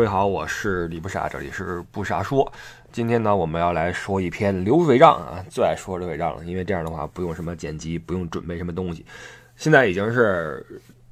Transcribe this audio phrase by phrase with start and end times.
[0.00, 2.50] 各位好，我是李不傻，这里是不傻说。
[2.90, 9.04] 今天呢，我们要来说一篇流水账啊，最爱说流水账了，因为这样的话不用什么剪辑，不用准备什么东西。
[9.56, 10.64] 现在已经是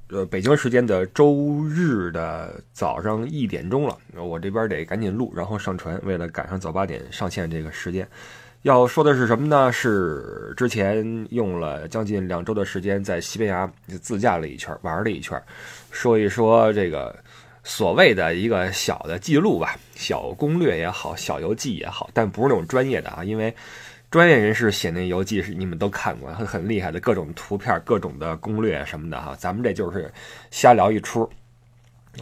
[0.09, 8.09] 呃北京时间的周日的早上一点钟了，我这边得赶紧录，然后上传，为了赶上早八点上线这个时间。
[8.63, 9.71] 要说的是什么呢？
[9.71, 15.41] 是之前用了将近两周的时间在西班牙自驾了一圈，玩了一圈，
[15.91, 17.15] 说一说这个
[17.69, 23.55] 所谓的一个小的记录吧，小攻略也好，小游记也好，但不是那种专业的啊，因为
[24.11, 30.11] 专业人士写那游记是你们都看过，很很厉害的各种图片、各种的攻略什么的哈，咱们这就是
[30.51, 31.29] 瞎聊一出。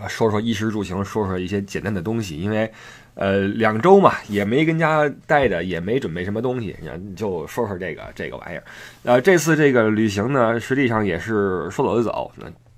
[0.09, 2.71] 说说衣食住行，说说一些简单的东西，因为，
[3.15, 6.77] 呃，两周嘛，也没跟家待着，也没准备什么东西，
[7.15, 8.65] 就说说这个这个玩意儿。
[9.05, 12.31] 呃，这次这个旅行呢，实际上也是说走就走，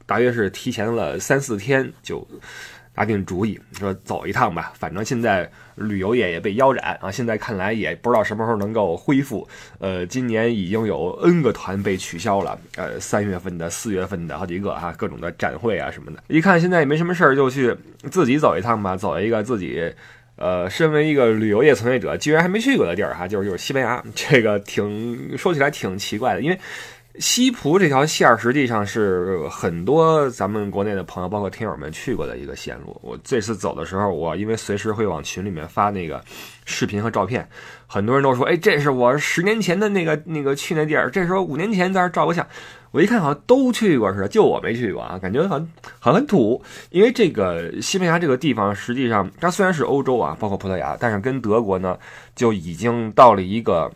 [0.09, 2.27] 大约是提前了三四天就。
[2.95, 9.48] 打定主意说走一趟吧，反正现在旅游业也被腰斩啊，现在看来也不知道什么时候能够恢复。
[9.79, 16.20] 呃，今年已经有 N 个团被取消了，呃，三月份的、四月份的好几个哈，各种的展会啊什么的。
[16.27, 17.73] 一看现在也没什么事儿，就去
[18.11, 19.95] 自己走一趟吧，走一个自己，
[20.34, 26.59] 呃，身为一个旅游业从业者，居然还没去过的地儿哈，就是就是西班牙，这个挺说起来挺奇怪的，因为。
[27.19, 32.97] 西葡这条线实际上是很多咱们国内的朋友，包括听友们去过的一个线路。
[33.02, 36.22] 我这次走的时候，我因为随时会往群里面发那个
[36.64, 37.48] 视频和照片，
[37.86, 42.46] 很多人都说：“哎，这是我十年前的那个那个去那地儿。”这时候五年前在这照个相，
[42.92, 46.62] 我一看好像都去过似的，就我没去过啊，感觉好像好像很土。
[46.91, 51.98] 因为这个西班牙这个地方，实际上它虽然是欧洲啊，包括葡萄牙，但是跟德国呢
[52.36, 53.90] 就已经到了一个。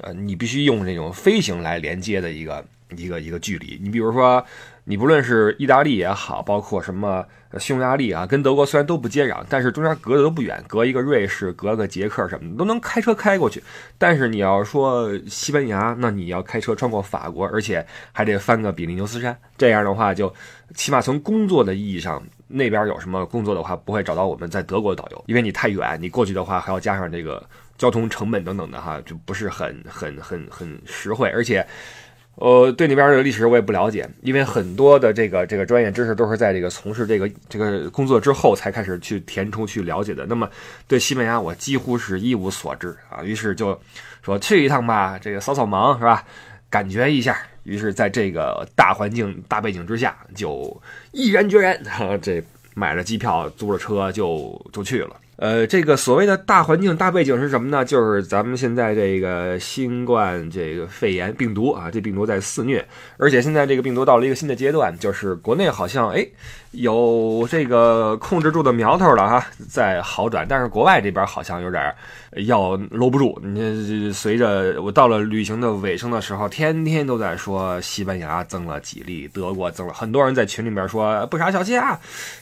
[0.00, 2.64] 呃，你必须用这种飞行来连接的一个
[2.96, 3.78] 一个一个距离。
[3.82, 4.44] 你比如说，
[4.84, 7.24] 你不论是意大利也好，包括什么
[7.58, 13.62] 匈牙利啊，跟德国虽然都不接壤，但是中间隔的都不远，隔一个瑞士，隔个捷克什么的都能开车开过去。
[13.98, 19.36] 但是你要说西班牙，那你要开车穿过法国，而且还得翻个比利牛斯山。
[19.56, 20.32] 这样的话，就
[20.74, 27.44] 起码从工作的意义上，那边有什么工作的话，不会找到我们在德国的导游，因为你太远，你过去的话还要加上这个。
[27.78, 31.66] 交通成本等等的哈，就不是很很很很实惠，而且，
[32.34, 40.26] 呃，对那边的历史我也不了解，因为很多的这个这个专业知识都是在这个从事这个这个工作之后才开始去填充去了解的。
[40.26, 40.50] 那么
[40.86, 43.80] 对西班牙我几乎是一无所知啊，于是就
[44.22, 46.24] 说去一趟吧，这个扫扫盲是吧？
[46.70, 52.42] 感觉一下，于是在这个大环境大背景之下，就毅然决然哈 这
[52.74, 55.16] 买了机票，租了车就就去了。
[55.38, 57.84] 呃，这个所谓的大环境、大背景是什么呢？
[57.84, 62.84] 就是咱们现在这个新冠这个肺炎病毒啊，这病毒在肆虐，
[63.18, 66.26] 而且现在这个病毒到了一个新的阶段，就是国内好像哎
[66.72, 71.94] 有这个控制住的苗头了哈，在好转，但是国外这边好像有点
[72.46, 73.40] 要搂不住。
[73.40, 81.96] 你随着我到了旅行的尾声的时候，天天都在说西班牙增了几例，德国增了，很多人在群里面说不傻小气啊，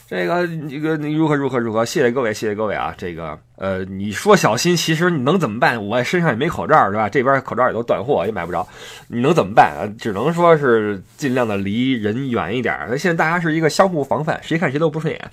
[0.07, 2.86] 这个这个你如何如何如何，谢谢各位，谢谢各位啊。
[2.87, 5.83] 啊，这个呃，你说小心，其实你能怎么办？
[5.85, 7.09] 我身上也没口罩，是吧？
[7.09, 8.67] 这边口罩也都断货，也买不着，
[9.07, 9.89] 你能怎么办啊？
[9.99, 12.75] 只能说是尽量的离人远一点。
[12.89, 15.29] 那现在大家是一个相互防范，谁看谁都不顺眼。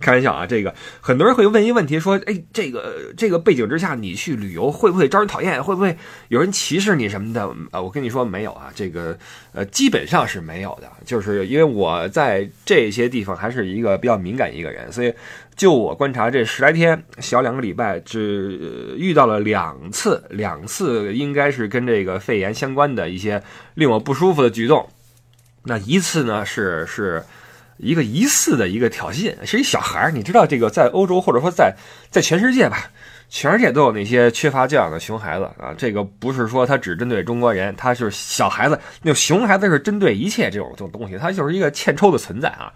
[0.00, 5.62] 开玩笑啊，这个很多人会问一个问题，说，哎，这个这个背景之下，你去旅游会不会招人讨厌？
[5.62, 5.94] 会不会
[6.28, 7.42] 有人歧视你什么的？
[7.70, 9.18] 啊，我跟你说没有啊，这个
[9.52, 10.90] 呃，基本上是没有的。
[11.04, 15.12] 就是因为我在这些地方还是一个比较敏感一个人，所以
[15.54, 23.40] 就我观察这十来天，小两个礼拜，只遇到了两次，两次应该是跟这个肺炎相关的一些
[23.74, 24.88] 令我不舒服的举动。
[25.62, 27.22] 那一次呢，是是。
[27.82, 30.10] 一个疑似的一个挑衅，是一小孩。
[30.12, 31.74] 你知道这个在欧洲或者说在
[32.10, 32.90] 在全世界吧，
[33.30, 35.72] 全世界都有那些缺乏教养的熊孩子啊。
[35.78, 38.78] 这个不是说他只针对中国人，他是小孩子。
[39.00, 42.70] 那熊孩子是针对一切这种这种东西，他就是一个欠抽的存在啊。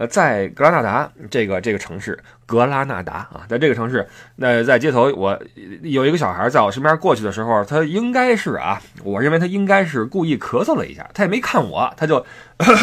[0.00, 5.38] 呃，在格拉纳达这个这个城市，格拉纳达啊，在这个城市，那在街头，我
[5.82, 12.24] 有一个小孩在我身边过去的时候，他应该是啊，我认为他应该是故意咳嗽了一下，他也没看我，他就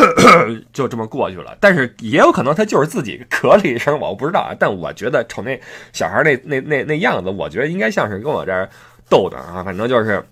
[0.72, 1.58] 就这么过去了。
[1.60, 4.54] 但是也有可能他就是自己咳了一声，我不知道啊。
[4.60, 5.60] 但我觉得瞅那
[5.92, 8.70] 小孩那那那那样子，我觉得应该像是跟我这儿
[9.10, 10.24] 逗的啊，反正就是。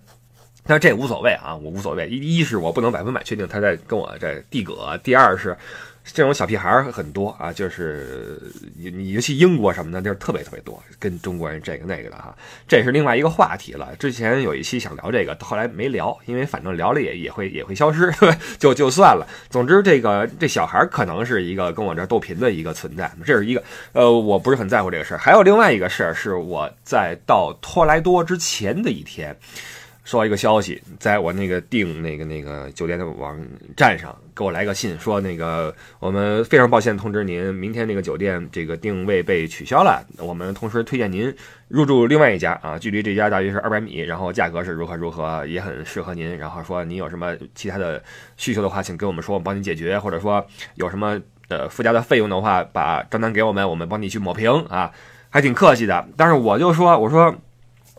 [0.68, 2.08] 但这无所谓啊，我无所谓。
[2.08, 5.56] 一一是我不能百分百确定他在跟我这递葛，第二是。
[6.12, 8.40] 这种小屁孩很多啊，就是
[8.76, 12.34] 你尤其英国什么的地儿特别特别多，跟中国人这个那个的哈，
[12.68, 13.94] 这是另外一个话题了。
[13.98, 18.12] 之前有一期想聊这个，后来没聊，因为反正聊了也也会也会消失，
[18.58, 19.26] 就就算了。
[19.50, 23.62] 总之，这个这小孩可能是一个跟我这逗贫的一个存在，这是一个
[23.92, 25.18] 呃，我不是很在乎这个事儿。
[25.18, 29.36] 还有另外一个事儿，是我在到托莱多之前的一天。
[30.06, 33.36] 收到一个消息，在我那个订那个那个酒店的网
[33.76, 40.06] 站上给我来个信，说那个我们非常抱歉通知您，明天那个酒店这个定位被取消了。
[40.18, 41.34] 我们同时推荐您
[41.66, 46.38] 入住另外一家啊，距离这家大约是二百米，然后价格是如何如何，也很适合您。
[46.38, 48.00] 然后说您有什么其他的
[48.36, 54.92] 需求的话，请跟我们说，我们帮您解决，或者说有什么呃附加的费用的话，把账单给我们，我们帮你去抹平啊，
[55.30, 56.06] 还挺客气的。
[56.16, 57.34] 但是我就说，我说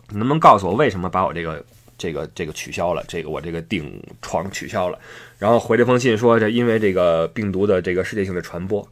[0.08, 1.62] 能不能告诉我为什么把我这个。
[1.98, 4.98] 这个这个取消了，这个我这个订床取消了，
[5.36, 8.88] 然后回这封信说这因为这个病毒的这个世界性的传播，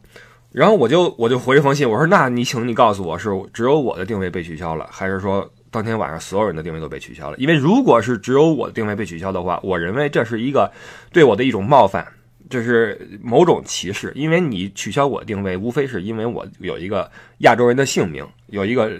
[0.51, 7.37] 然后我就我就回这封信，我说那你请你告诉我是只有我的定位被取消了，还是说当天晚上所有人的定位都被取消了？
[7.37, 10.71] 因为如果是只有我的定位被取消的话，我认为这是一个
[11.13, 12.05] 对我的一种冒犯。
[12.49, 17.09] 这是某种歧视，因为你取消我定位，无非是因为我有一个
[17.39, 18.91] 亚洲人的姓名，有一个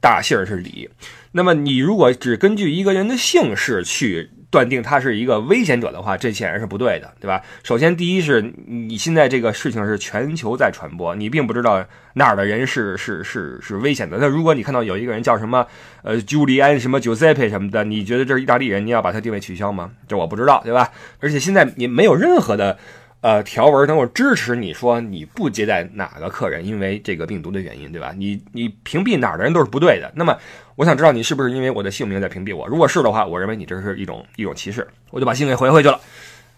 [0.00, 0.88] 大姓是李。
[1.30, 4.30] 那么你如果只根据一个人的姓氏去。
[4.52, 7.42] 断定他是一个危险者的话，这显然是不对的，对吧？
[7.64, 11.82] 首先，第一是你现在这个事情是全球在传播，你并不知道
[12.12, 14.18] 哪儿的人是是是是危险的。
[14.18, 15.66] 那如果你看到有一个人叫什么
[16.02, 19.90] 呃，朱利安什么 Giuseppe 什么的，你觉得这是意大利人，你要把他定位取消吗？
[20.06, 20.90] 这我不知道，对吧？
[21.20, 22.78] 而且现在你没有任何的。
[23.22, 28.12] 呃，条文能够支持你说你不接待哪个客人，因为这个病毒的原因，对吧？
[28.16, 30.10] 你你屏蔽哪儿的人都是不对的。
[30.16, 30.36] 那么，
[30.82, 32.66] 我想知道你是不是因为我的姓名在屏蔽我？
[32.66, 36.00] 如果是的话，我认为你这是一种一种歧视，我就把信给回回去了。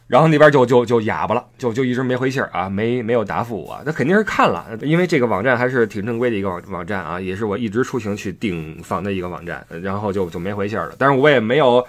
[0.06, 3.78] 然后那边就就就哑巴了，就就一直没回信儿啊，没没有答复我。
[3.84, 9.62] 那肯定是看了，因为这个网站还是挺正规的一个网网站啊，也是我一直出行去订房的一个网站。
[9.82, 11.86] 然后就就没回信儿了，但是我也没有。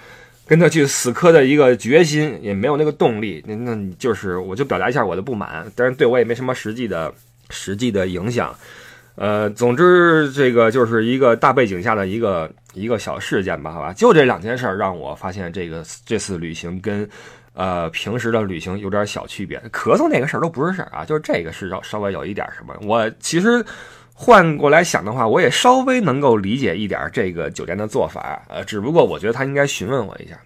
[0.48, 7.12] 跟他去死磕的一个决心也没有那个动力，那那就是我就表达一下我的不满，但是对我也没什么实际的
[7.50, 8.56] 实际的影响。
[9.16, 17.10] 呃，总之这个就是一个大背景下的一个一个小事件吧，好吧，就这两件事儿让我发现这个这次旅行跟
[17.54, 19.60] 呃平时的旅行有点小区别。
[19.72, 22.76] 咳嗽那个事儿都不是事儿啊，就是这个是稍稍微有一点什么。
[22.82, 23.66] 我其实。
[24.18, 30.40] 换过来想的话，我也稍微能够理解一点这个酒店的做法，呃，只不过我觉得他应该询问我一下，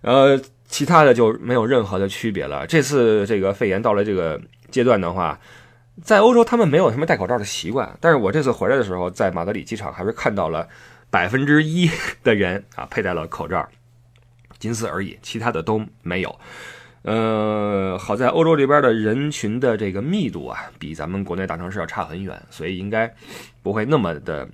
[0.00, 0.36] 呃，
[0.66, 2.66] 其他的就没有任何的区别了。
[2.66, 4.40] 这次这个肺炎到了这个
[4.72, 5.38] 阶段的话，
[6.02, 10.68] 在欧洲他们没有什么戴口罩的习惯，但是我这次回来的时候，在马德里机场还是看到了
[11.10, 11.90] 百分之一
[12.22, 13.68] 的人啊佩戴了口罩，
[14.58, 16.38] 仅此而已，其他的都没有。
[17.02, 23.12] 呃，好在欧洲这边的人群的这个密度啊，比咱们国内大城市要差很远，所以应该
[23.62, 24.46] 不会那么的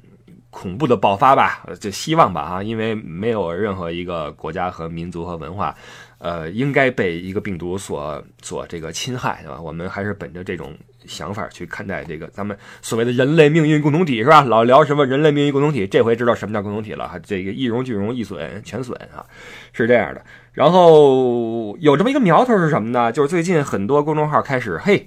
[0.51, 1.67] 恐怖的爆发吧？
[1.81, 5.75] 就希望吧，啊，因为没有任何一个国家和民族和文化，
[6.19, 9.61] 呃，应该被一个病毒所所这个侵害，对吧？
[9.61, 10.77] 我们还是本着这种
[11.07, 14.43] 想法去看待这个咱们所谓的人类命运共同体，是吧？
[14.43, 19.25] 老聊什么人类命运共同体，这回知道什么叫共同体了，哈，这个一荣俱荣，一损全损啊，
[19.73, 20.23] 是这样的。
[20.53, 23.11] 然后有这么一个苗头是什么呢？
[23.11, 25.07] 就是最近很多公众号开始，嘿，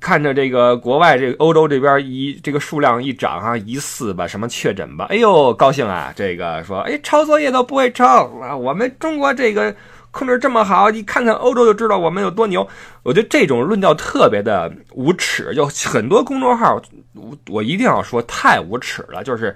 [0.00, 6.12] 看着这个国外这个欧洲这边一这个数量一涨啊，疑似吧什么确诊吧，哎呦高兴啊！
[6.14, 9.74] 这个说，哎，抄作业都不会抄啊，我们中国这个
[10.14, 12.66] 控制这么好，你看看欧洲就知道我们有多牛。
[13.02, 16.80] 我觉得这种论调特别的无耻，就很多公众号，
[17.14, 19.24] 我我一定要说太无耻了。
[19.24, 19.54] 就是，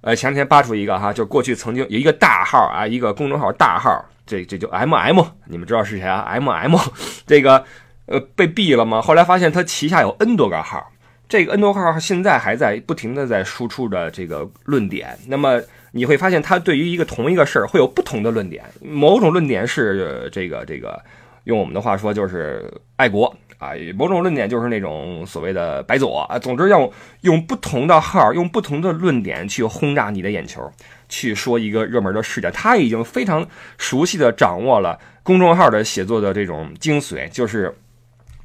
[0.00, 4.04] 呃，前两天扒出一个哈，就过去曾经有一个大号啊，一个公众号大号。
[4.26, 6.78] 这这就 M M，你们知道是谁啊？M M，
[7.26, 7.64] 这个
[8.06, 9.02] 呃被毙了吗？
[9.02, 10.90] 后来发现他旗下有 N 多个号，
[11.30, 15.16] 这个 N 多号现在还在不停的在输出着这个论点。
[15.28, 21.00] 那么你会发现他对于一个同一个事儿会有不同的论点，某种论点是这个这个
[21.44, 26.36] 用我们的话说就是爱国啊，某种论点就是那种所谓的白左啊。
[26.36, 30.68] 总之要用不同的号，用不同的论点去轰炸你的眼球。
[31.08, 33.46] 去说一个热门的事件，他已经非常
[33.78, 37.74] 熟悉的掌握了公众号的写作的这种精髓，就是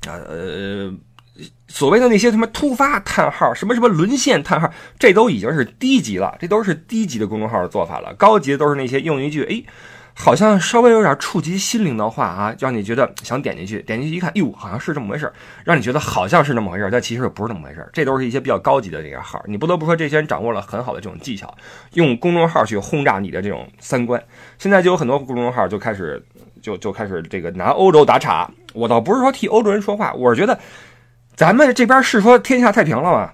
[0.07, 0.91] 呃
[1.67, 8.13] 所谓的那些什么突发叹号，什么什么沦陷叹号，这都已经是低级了，这都是低级的公众号的做法了。
[8.15, 9.63] 高级的都是那些用一句哎
[10.17, 15.33] 好像稍微有点触及心灵的话啊，让你觉得想点进去，点进去一看，哟，好像是这么回事儿
[15.65, 21.53] 让你觉得好像是那么回事儿但其实不是那么回事儿这都是一些比较高级的这个号，你不得不说这些人掌握了很好的这种技巧，
[21.95, 24.23] 用公众号去轰炸你的这种三观。
[24.57, 26.23] 现在就有很多公众号就开始
[26.61, 30.57] 就就开始这个拿欧洲打岔，我倒不是说替欧洲人说话，我是觉得
[31.35, 33.31] 咱们这边是说天下太平了吗？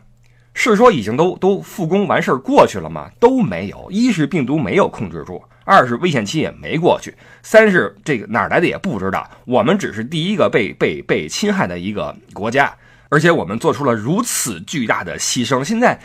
[0.54, 3.10] 是说已经都都复工完事儿过去了吗？
[3.20, 5.42] 都没有，一是病毒没有控制住。
[5.64, 9.30] 二是危险期也没过去，三是这个哪来的也不知道。
[9.46, 12.74] 我们只是第一个被被被侵害的一个国家，
[13.10, 15.64] 而且我们做出了如此巨大的牺牲。
[15.64, 16.00] 现在，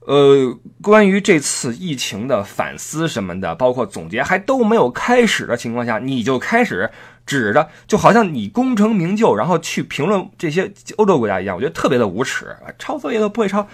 [0.00, 6.90] 呃，关于这次疫情的反思什么的，包括总结还都没有开始的情况下，你就开始
[7.38, 13.66] 指着，就好像你功成名就，然后去评论这些欧洲国家一样，我觉得特别的无耻，抄作业都不会抄。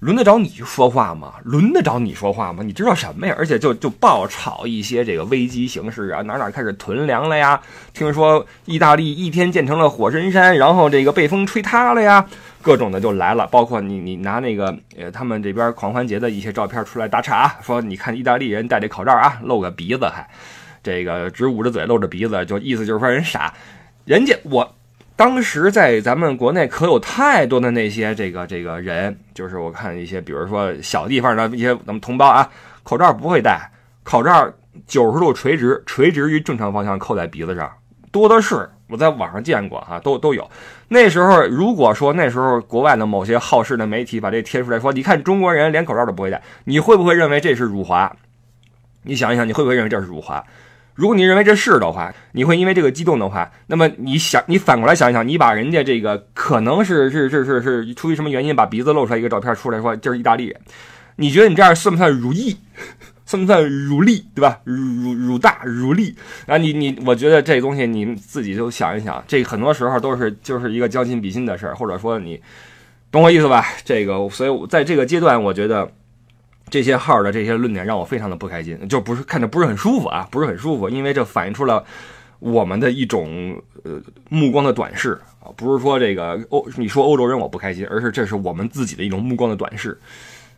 [0.00, 1.34] 轮得着你说话吗？
[1.44, 2.62] 轮得着你说话吗？
[2.62, 3.34] 你知道什么呀？
[3.38, 7.58] 而且就就爆炒一些这个危机形势啊，哪哪开始囤粮了呀？
[7.94, 12.26] 听说意大利一天建成了火神山，然后这个被风吹塌了呀，
[12.60, 13.46] 各种的就来了。
[13.46, 20.28] 包括你你拿那个呃他们这边狂欢节的一些照片出来打岔，说你看意大利人戴这口罩啊，露个鼻子还，
[20.84, 23.52] 这个只捂着嘴露着鼻子，就意思就是说人傻，
[24.04, 24.76] 人家我。
[25.16, 32.50] 当时在咱们国内可有太多的那些这个这个人，就是我看一些，比如说小地方的一些咱们同胞啊，
[32.82, 33.70] 口罩不会戴，
[34.02, 34.52] 口罩
[34.86, 37.72] 九十度垂直，垂直于正常方向扣在鼻子上，
[38.12, 38.68] 多的是。
[38.86, 40.48] 我在网上见过哈，都都有。
[40.88, 48.14] 那时候如果说那时候国外的某些好事的媒体把这贴出来说，你看中国人连口罩都不会戴，你会不会认为这是辱华？
[49.02, 50.44] 你想一想，你会不会认为这是辱华？
[50.94, 60.60] 如果你认为这是的话，你会因为这个激动的话，那么你想，你反过来想一想，你把人家这个可能是是是是是出于什么原因把鼻子露出来一个照片出来说这是意大利人，
[61.16, 62.56] 你觉得你这样算不算如意？
[63.26, 64.24] 算不算如利？
[64.34, 64.60] 对吧？
[64.64, 66.14] 如如大如利
[66.46, 66.58] 啊！
[66.58, 72.40] 你你，我觉得这东西你自己就想一想，这很多时候都是就是一个将心比心的事儿，或者说你
[73.10, 73.66] 懂我意思吧？
[73.84, 75.90] 这个，所以在这个阶段，我觉得。
[76.70, 81.84] 这些号的这些论点让我非常的不开心，就不是看着不是很舒服啊，不是很舒服，因为这反映出了
[82.40, 89.98] 我们的一种呃目光的短视啊，不是说这个欧你说欧洲人我不开心，而是这是我们自己的一种目光的短视。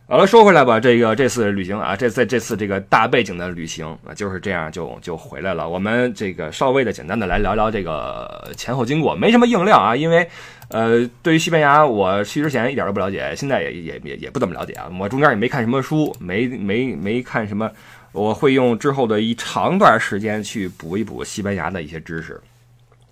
[0.09, 5.67] 好了，说回来吧，这个这次旅行啊，这在这次这个大背景的旅行啊，就是这样就就回来了。
[5.67, 10.25] 我们这个稍微的简单的来聊聊这个前后经过，没什么硬料啊，因为
[10.69, 14.89] 呃，对于西班牙，我去之前一点都不了解，现在也也也也不怎么了解啊。
[14.97, 17.69] 我中间也没看什么书，没没没看什么，
[18.13, 22.39] 我会用之后的一长段时间去补一补西班牙的一些知识。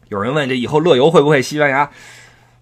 [0.08, 1.92] 有人问这以后乐游会不会西班牙？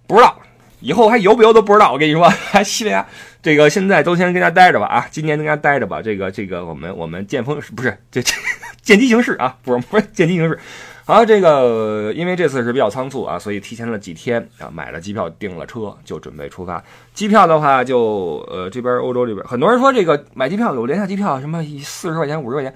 [0.07, 0.39] 不知道。
[0.79, 3.07] 以后还游不游都不知道，我跟你说，还西班牙
[3.43, 6.01] 这个现在都先跟家待着吧啊，今年跟家待着吧。
[6.01, 8.33] 这个这个我们我们见风不是这这
[8.81, 10.57] 见机行事啊，不是不是见机行事。
[11.03, 16.81] 好，这个因为这次是比较仓促啊，所以提前了几天啊，买了机票订了车就准备出发。
[17.13, 22.73] 机票的话就呃这边欧洲这边很多人说这个买机票有廉价机票，什么四十块钱五十块钱，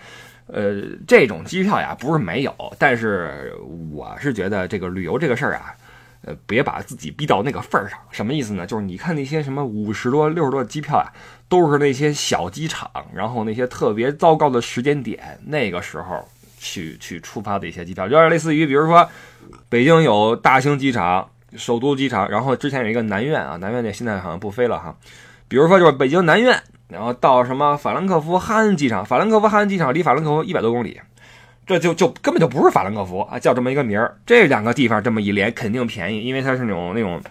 [0.47, 3.53] 呃这种机票呀不是没有，但是
[3.93, 5.73] 我是觉得这个旅游这个事儿啊。
[6.27, 8.67] 呃，别把自己逼到那个份儿上，什么意思呢？
[8.67, 11.07] 就是你看那些什么五十多、六十多的机票啊，
[11.47, 16.27] 都是那些小机场，然后那些特别糟糕的时间点，那个时候
[16.59, 19.09] 去去出发的一些机票，有点类似于，比如说
[19.69, 24.93] 北京有大兴机场、首都机场，然后之前有一个南苑啊，南苑那现在好像不飞了哈。
[25.47, 30.99] 比如说就是北京南苑，然后到什么法兰克福哈恩机场，法兰克福哈恩机场离法兰克福一百多公里。
[31.67, 34.17] 这就就根本就不是法兰克福啊，叫这么一个名儿。
[34.25, 37.21] 这两个地方这么一连，肯定便宜，因为它是那种那种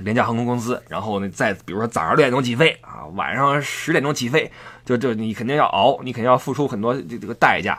[0.00, 0.82] 廉价航空公司。
[0.88, 4.50] 然后呢，再比如说早上六点钟起飞啊，晚上十点钟起飞，
[4.84, 7.78] 就就你肯定要熬，你肯定要付出很多这这个代价。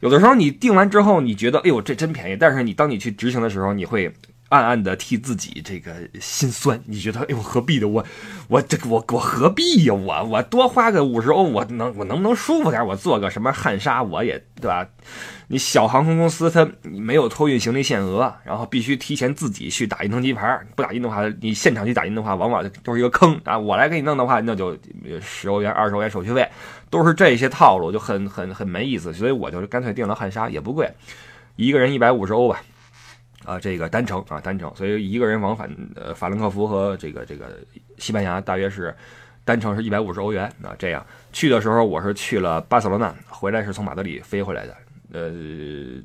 [0.00, 4.12] 有的时候你订完之后，你觉得哎呦这真便宜，但是你当你去执行的时候，你会。
[4.54, 8.06] 暗暗的替自己这个心酸，你觉得哎呦何必的我，
[8.46, 14.86] 我这个我我何必呀我我多花个五十欧我能我能不能舒服点我做个什么汉莎我也对吧？
[15.48, 23.58] 你小航空公司它没有托运行李限额，然后必须提前自己去打印登机牌，不打印的话你现场去打印的话往往都是一个坑啊！
[23.58, 24.78] 我来给你弄的话那就
[25.20, 26.48] 十欧元二十欧元手续费，
[26.88, 30.90] 都是这些套路就很很很没意思，所以我就干脆订了汉莎也不贵，
[31.56, 32.62] 一个人一百五十欧吧。
[33.44, 37.58] 啊，这个单程啊，单程，所以一个人往返呃法兰克福和这个这个
[37.98, 38.94] 西班牙大约是
[39.44, 40.74] 单程是一百五十欧元啊。
[40.78, 44.76] 这样去的时候我是去了巴塞罗那，回来是从马德里飞回来的。
[45.12, 45.30] 呃，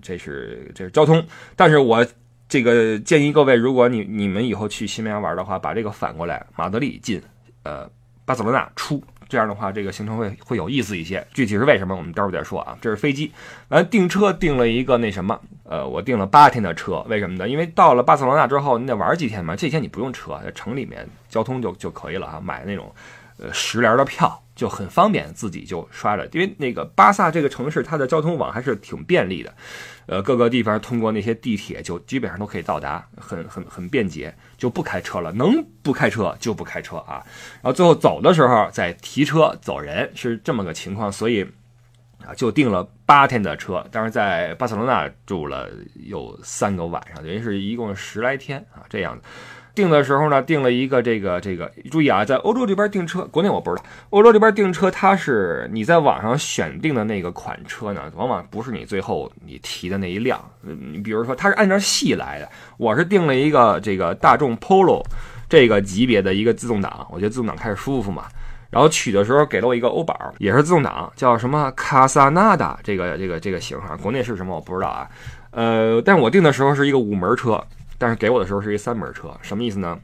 [0.04, 2.06] 这是这是交通，但是我
[2.48, 7.20] 这个建议各位，如果你你们以后去西班牙玩的话，把这个反过来，马德里进，
[7.64, 7.90] 呃，
[8.24, 11.26] 巴塞罗那出，这样的话这个行程会会有意思一些。
[11.34, 12.78] 具体是为什么，我们待会儿再说啊。
[12.82, 13.32] 这是飞机，
[13.70, 17.48] 完订车订了一个那什么，呃，我订了八天的车，为什么呢？
[17.48, 22.94] 因为到了巴塞罗那之后，你得玩几天嘛，这天你不用车，在城里面交通就就可以了啊，买那种
[23.38, 24.42] 呃十联的票。
[24.56, 26.28] 就很方便，自己就刷了。
[26.34, 29.54] 因为那个巴萨这个城市，它的交通网还是挺便利的，
[30.10, 35.32] 呃，各个地方通过那些地铁就基本上都可以到达，很很很便捷，就不开车了。
[35.32, 37.24] 能不开车就不开车啊。
[37.62, 41.12] 然后最后走的时候再提车走人，是这么个情况。
[41.12, 41.44] 所以
[42.26, 49.28] 啊，就订了八天的车，当时在巴塞罗那住了有三个晚上，等于是一共十来天啊，这样子。
[49.80, 53.84] 订的时候呢，订了一个这个这个，注意啊，在欧洲这边订车，国内我不知道。
[54.10, 60.38] 欧洲这边订车，它是你在网上选定的那个款车呢，往往不是你最后你提的那一辆。
[60.62, 62.50] 你比如说，它是按照系来的。
[62.76, 65.02] 我是订了一个这个大众 Polo
[65.48, 68.26] 这个级别的一个自动挡，我觉得自动挡开着舒服嘛。
[68.70, 75.08] 然后取的时候给了我一个欧宝，也是自动挡，叫什么卡萨纳达这个这个这个型号，国内是什么我不知道啊。
[75.52, 77.64] 呃，但我订的时候是一个五门车。
[78.00, 80.00] 但是给我的时候是一三门车，什么意思呢？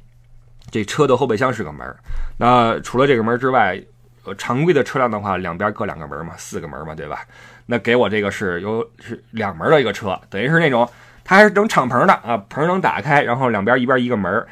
[0.69, 1.95] 这车的后备箱是个门，
[2.37, 3.81] 那除了这个门之外，
[4.25, 7.21] 呃，常规的车辆的话，两边各两个门嘛，四个门嘛，对吧？
[7.67, 10.87] 那给我这个是有是两门的一个车，等于是那种
[11.23, 14.45] 它还是整敞篷的啊，棚能打开，然后两边一边一个门，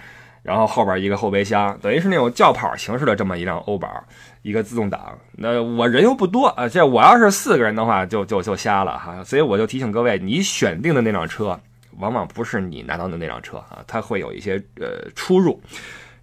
[0.44, 4.04] 然后后边一个后备箱，等于是那种轿跑形式的这么一辆欧宝，
[4.44, 5.18] 一个自动挡。
[5.34, 9.24] 那我人又不多啊，这我要是四个人的话，就就就瞎了哈。
[9.24, 11.60] 所以我就提醒各位，你选定的那辆车。
[11.98, 15.62] 往往不是你拿到的那辆车啊，它会有一些呃出入。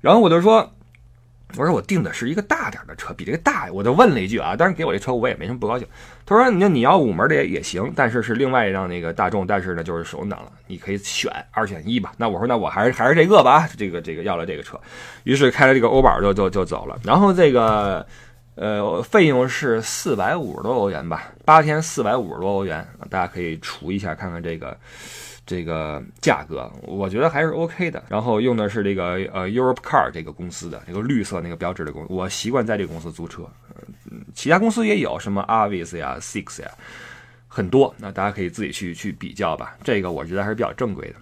[0.00, 0.72] 然后我就说，
[1.56, 3.70] 我说我订的是一个大点的车，比这个大。
[3.72, 5.86] 我就问了一句啊，当然给我这车我也没什么不高兴。
[6.24, 12.12] 他说，那你要五门的也也行，但是是另外一辆那个大众，但是呢就是手动挡了，你可以选二选一吧。
[12.16, 14.80] 那我说那我还是还是这个吧，这个这个要了这个车。
[15.24, 16.98] 于是开了这个欧宝就就就走了。
[17.04, 18.06] 然后这个
[18.54, 24.74] 呃费用是四百五十多欧元吧，八天四百五十多欧元，大家可以除一下看看这个。
[25.46, 33.42] 这个价格我觉得还是 OK 的，然后用的是这个呃 Europe Car 这个公司的这个绿色那个标志的公，我习惯在这个公司租车，
[34.10, 36.70] 嗯，其他公司也有什么 Avis 呀、Six 呀，
[37.48, 39.76] 很多，那大家可以自己去去比较吧。
[39.82, 41.14] 这个我觉得还是比较正规的，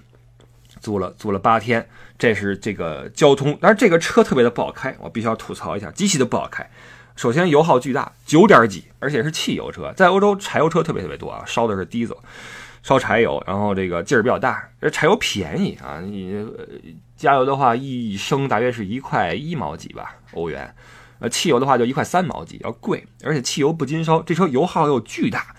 [0.81, 6.69] 租了租了八天，这是这个交通，但是这个车特别的不好开，我必须要吐槽一下，极其的不好开。
[7.17, 12.19] 首先油耗巨大，九点几，而且是汽油车，在欧洲柴油车特别特别多啊，烧的是 diesel。
[12.89, 14.67] 烧柴油，然后这个劲儿比较大。
[14.81, 16.43] 这柴油便宜啊，你
[17.17, 20.75] 加油的话一升大约是一块一毛几吧欧元，
[21.19, 23.05] 呃，汽油的话就一块三毛几，要贵。
[23.23, 25.55] 而且汽油不经烧，这车油耗又巨大，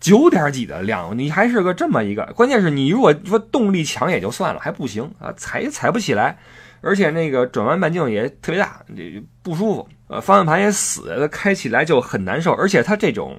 [0.00, 2.24] 九点几的量，你还是个这么一个。
[2.34, 6.38] 关键是你如果说动力强也就算了，还不行啊，踩也踩不起来，
[6.80, 9.86] 而且那个转弯半径也特别大，这不舒服。
[10.08, 12.54] 呃，方向盘也死，开起来就很难受。
[12.54, 13.36] 而且它这种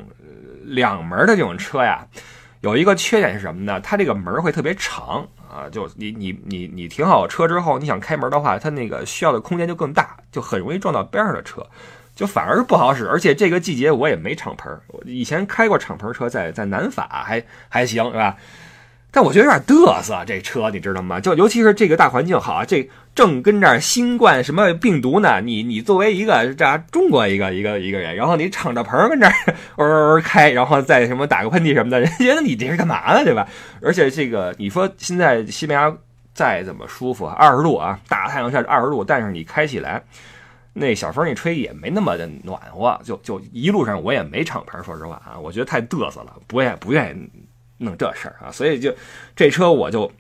[0.66, 2.06] 两门的这种车呀。
[2.62, 3.80] 有一个缺点是什么呢？
[3.82, 11.66] 它这个门会特别长啊，就你你你你停好车之后，你想开门的话，它那个需要的空间就更大，就很容易撞到边上的车，
[12.16, 13.08] 就反而是不好使。
[13.08, 14.70] 而且这个季节我也没敞篷，
[15.06, 18.38] 以前开过敞篷车，在在南法还还行，是吧？
[19.14, 21.20] 但我觉得有点嘚瑟，这车你知道吗？
[21.20, 25.42] 就尤其是这个大环境好啊，这正跟这新冠什么病毒呢？
[25.42, 29.28] 你你作为一个这中国一个一个一个人，然后你敞着篷跟这
[29.76, 33.26] 儿开，然后再什么打个喷嚏什么的，人家觉得你这是干嘛呢？
[33.26, 33.46] 对吧？
[33.82, 35.94] 而且这个你说现在西班牙
[36.34, 40.02] 再怎么舒服，二十度啊，大太阳下二十度，但是你开起来
[40.72, 47.30] 那小风一吹也没那么的暖和，就就一路上我也没敞篷，说实话啊，我觉得太嘚瑟了，不愿不愿意。
[47.82, 48.94] 弄这事儿啊，所以就
[49.36, 50.12] 这车我就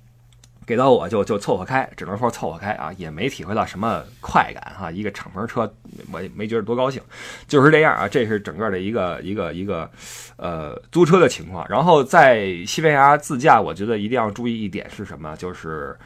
[0.65, 4.91] 给到我就就凑合开，只能说凑合开啊，也没体会到什么快感哈。
[4.91, 5.71] 一个敞篷车
[6.11, 7.01] 我也没觉得多高兴，
[7.47, 8.07] 就是这样啊。
[8.07, 9.89] 这是整个的一个一个一个
[10.37, 11.65] 呃租车的情况。
[11.67, 15.35] 然后在西班牙自驾，我觉得一定要注意一点是什么？
[15.35, 15.97] 就是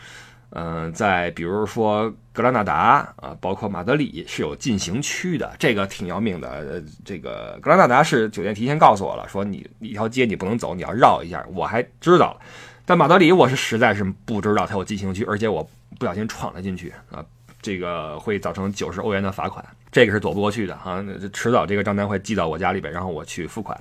[0.57, 6.49] 嗯，在比如说格拉纳达啊，包括马德里是有禁行区的，这个挺要命的。
[6.49, 11.45] 呃这个格拉纳达是酒店提前告诉我了，说你一条街你不能走，你要绕一下。
[11.53, 12.39] 我还知道了，
[12.85, 15.61] 但马德里我是实在是不知道它有禁行区，而且我
[15.99, 17.23] 不小心闯了进去啊，
[17.61, 21.03] 这个会造成九十欧元的罚款，这个是躲不过去的啊。
[21.33, 23.77] 迟早这个账单会寄到我家里边，然后我去付款。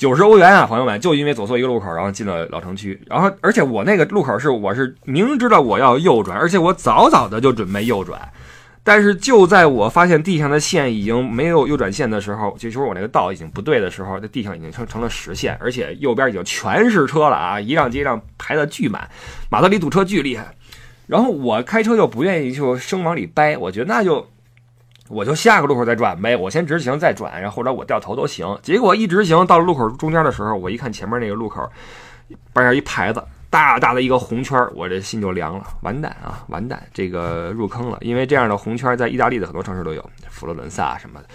[0.00, 8.18] 九十欧元啊，朋友们，就因为走错一个路口，然后进了老城区，然后而且我那个路口是我是明知道我要右转，而且我早早的就准备右转，
[8.82, 19.06] 但是就在我发现地上的线已经没有右转线的时候，就说我那个道已经不对的时候，这地上已经成成了实线，而且右边已经全是车了啊，一辆接一辆排的巨满，
[19.50, 20.46] 马德里堵车巨厉害，
[21.08, 24.26] 然后我开车又不愿意就生往里掰，我觉得那就。
[25.10, 28.46] 我就下个路口再转呗，我先直行再转，然后或者我掉头都行。
[28.62, 31.68] 结果一直行到了路口中间的时候，我一看前面那个路口
[32.54, 33.20] 边上一牌子，
[33.50, 37.98] 大大的一个红圈，我这心就凉了，完蛋啊，完蛋，这个入坑了。
[38.02, 41.26] 因为这样的红圈在意大利的很多城市都有，佛罗伦萨什么的，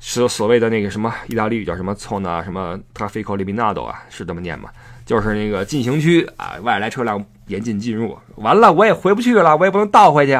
[0.00, 4.68] 是所谓的那个什么意大利语叫什么 zona 什么 traffico liminato 啊，是这么念吗？
[5.06, 8.18] 就是那个禁行区啊，外来车辆严禁进入。
[8.36, 10.32] 完了，我也回不去了，我也不能倒回去，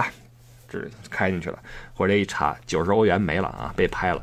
[0.69, 1.59] 这开进去了。
[1.95, 4.23] 回来一查，九十欧元没了啊，被拍了。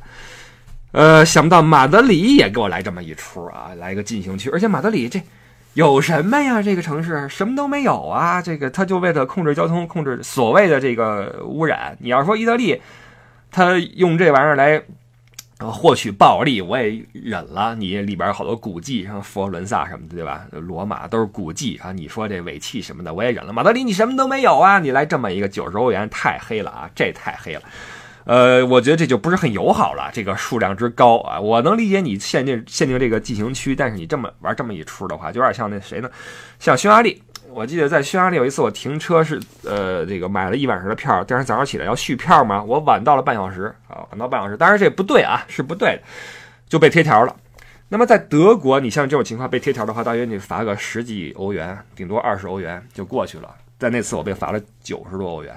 [0.91, 5.21] 呃，想不到马德里也给我来这么一出啊，来个进行曲，而且马德里这
[5.73, 6.61] 有什么呀？
[6.61, 11.97] 这个城市什么都没有啊，这个他就为了控制交通，控制所谓的这个污染。
[11.99, 12.81] 你要说意大利，
[13.49, 14.83] 他用这玩意儿来。
[15.69, 20.47] 获取暴利我也忍了，你里边好多古迹，像佛罗伦萨什么的，对吧？
[20.51, 21.91] 罗马都是古迹啊。
[21.91, 23.51] 你说这尾气什么的，我也忍了。
[23.51, 27.61] 马德里你什么都没有啊，你来这么一个九十欧元，太黑了啊，这太黑了。
[28.23, 31.39] 呃，我觉得这就不是很友好了，这个数量之高啊。
[31.39, 36.09] 我能理解你限定限定这个进行区，但是你这么玩这么一出的话，就有点像那谁呢？
[36.59, 37.21] 像匈牙利。
[37.53, 46.01] 我记得在匈牙利有一次，我停车是呃，这个买了一晚上的票，第二天早上起来要续票嘛，我晚到了半小时啊，晚到半小时，当然这不对啊， 是不对的，
[46.69, 47.35] 就被贴条了。
[47.89, 53.53] 那么在德国，你像这种情况被贴条的话，大约你罚个十几欧元，顶多二十欧元就过去了。
[53.77, 55.53] 在那次我被罚了九十多欧元，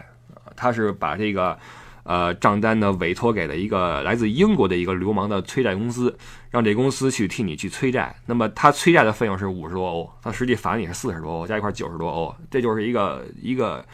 [0.56, 1.56] 他是把这个。
[2.04, 6.16] 呃，账单呢委托给了一个来自英国的一个流氓的催债公司，
[6.50, 8.14] 让这公司去替你去催债。
[8.26, 12.34] 那么他催债的费用是五十多欧，他实际罚你是四十多欧，加一块九十多欧。
[12.50, 13.84] 这就是一个一个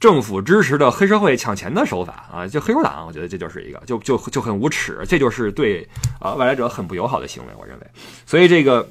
[0.00, 2.48] 政府支持的黑社会抢钱的手法啊！
[2.48, 5.86] 就黑手党，我觉得这就是一个就就就很无耻，这就是对
[6.18, 7.86] 啊外来者很不友好的行为，我认为。
[8.26, 8.88] 所以这个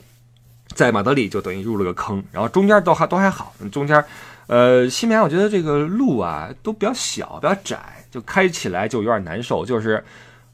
[0.75, 4.05] 在马德里就等于入了个坑，然后中间都还都还好，中间
[4.47, 8.00] 呃西班牙我觉得这个路啊都比较小，比较窄。
[8.11, 10.03] 就开起来就有点难受，就是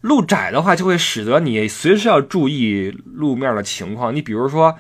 [0.02, 4.16] 路窄的话，就会使得你随时要注意路面的情况。
[4.16, 4.78] 你比如说，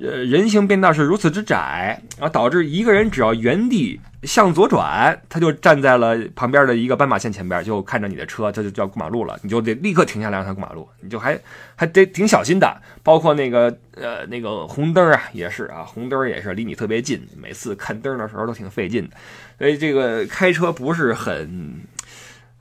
[0.00, 11.38] 呃，人行便道是如此之窄，然后导致一个人只要原地向左转，他就站在了旁边的一个斑马线前边，就看着你的车，他就要过马路了，你就得立刻停下来让他过马路，你就还
[11.74, 12.80] 还得挺小心的。
[13.02, 19.16] 包括那个呃那个红灯啊，也是啊，红灯也是离你特别近，每次看灯的时候都挺费劲的。
[19.58, 21.82] 所以这个开车不是很。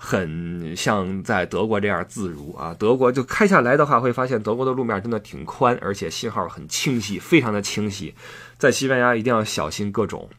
[0.05, 2.75] 很像在德国这样自如啊！
[2.77, 8.13] 德国就开下来的话，会发现德国的路面真的挺宽，而且信号很清晰，非常的清晰。
[8.57, 10.29] 在西班牙一定要小心各种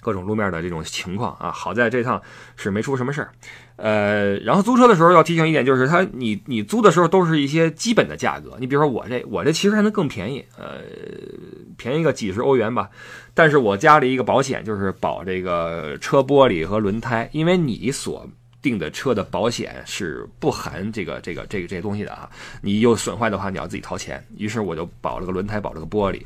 [0.00, 1.50] 各种路面的这种情况啊！
[1.50, 2.22] 好在这趟
[2.54, 3.32] 是没出什么事儿。
[3.74, 8.56] 呃，然后租车的时候要提醒一点，就是它你你租的时候都是一些基本的价格。
[8.60, 10.82] 你比如说我这我这其实还能更便宜，呃，
[11.76, 12.88] 便宜个几十欧元吧。
[13.34, 18.24] 但是我加了一个保险，就是保这个车玻璃和轮胎，因为你所
[18.64, 22.30] 订的车的保险是不含这个这个这个这些东西的啊，
[22.62, 24.24] 你有损坏的话，你要自己掏钱。
[24.38, 26.22] 于是我就保了个轮胎，保了个玻璃，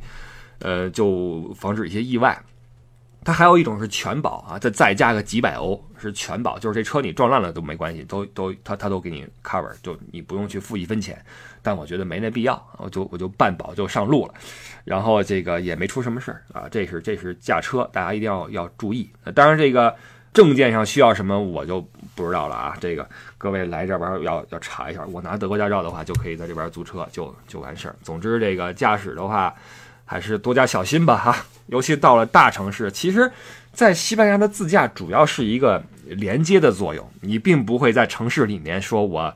[0.60, 2.40] 呃，就防止一些意外。
[3.24, 11.20] 它还有一种是全保啊，再再加个几百欧是全保，就是这车你撞烂了都没关系，都都他他都给你 cover，就你不用去付一分钱。
[11.60, 14.34] 但我觉得没那必要，我就我就半保就上路了，
[14.84, 16.68] 然后这个也没出什么事儿啊。
[16.70, 19.10] 这是这是驾车，大家一定要要注意。
[19.34, 19.92] 当然这个。
[20.32, 21.80] 证件上需要什么我就
[22.14, 25.04] 不知道了啊，这个各位来这边要要查一下。
[25.06, 27.96] 我拿德国驾照的话，就可以在这边租车，就就完事儿。
[28.02, 29.54] 总之，这个驾驶的话
[30.04, 32.90] 还是多加小心吧哈，尤其到了大城市。
[32.90, 33.30] 其实，
[33.72, 39.34] 在西班牙的自驾主要是一个连接的作用，你并不会在城市里面说我。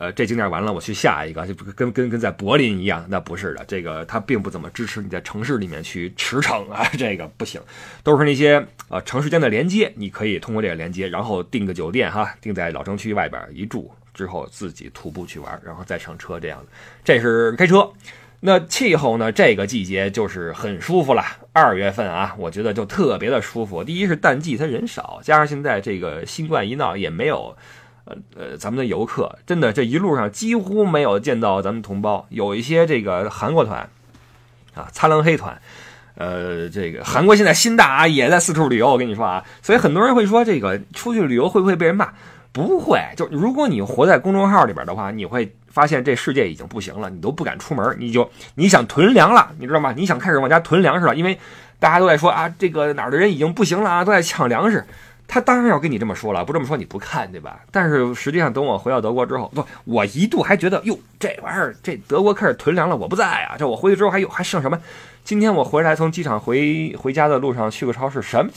[0.00, 7.60] 呃，这景点完了，我去下一个，就跟跟跟在柏林一样，那不是的，这个它并不怎么支持你在城市里面去驰骋啊， 这个不行，
[8.04, 16.66] 都是那些呃城市间的连接，你可以通过这个连接，然后订个酒店哈，订在老城区外边一住之后，自己徒步去玩，然后再上车这样的，
[17.02, 17.90] 这是开车。
[18.40, 19.32] 那气候呢？
[19.32, 23.82] 这个季节就是很舒服了，二月份啊，我觉得就特别的舒服。
[23.82, 27.56] 第一是淡季，它人少，加上现在这个新冠一闹，也没有。
[28.36, 33.88] 呃，咱们的游客真的这一路上几乎没有见到咱们同胞，有一些这个韩国团
[34.74, 35.60] 啊，擦亮黑团，
[36.14, 42.12] 呃，这个韩国现在心大啊也在四处旅游，我跟你说啊，所以很多人会说这个出去旅游会不会被人骂？
[42.50, 49.92] 不会，就如果你活在公众号里边的话，你会发现这世界已经不行了，你都不敢出门，你就你想囤粮了，你知道吗？
[49.96, 51.38] 你想开始往家囤粮食了，因为
[51.78, 54.84] 大家都在说啊，这个哪儿的人已经不行了啊，都在抢粮食。
[55.28, 57.60] 他当然要跟你这么说了，不这么说你不看对吧？
[57.70, 63.54] 但是实际上，等我回到德国之后，不，我一度还觉得，哟，这玩意儿，这德国开始囤粮了，我不在啊。
[63.58, 64.80] 这我回去之后还有还剩什么？
[65.22, 68.50] 今天我回来从机场回回家的路上去个超市，什么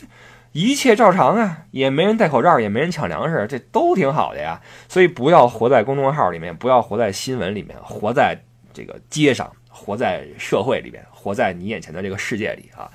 [0.53, 4.61] 一切照常啊，也没人戴口罩，也没人抢粮食，这都挺好的呀。
[4.87, 8.37] 所以不要活在公众号里面，不要活在新闻里面，活在
[8.73, 12.89] 这个街上，活在社会里面，活在你眼前的这个世界里啊。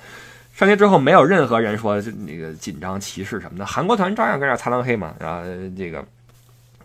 [0.56, 5.42] 上街之后，没有任何人说那个紧张歧视什么的，韩国团照样跟这擦裆黑嘛，然后
[5.76, 6.02] 这个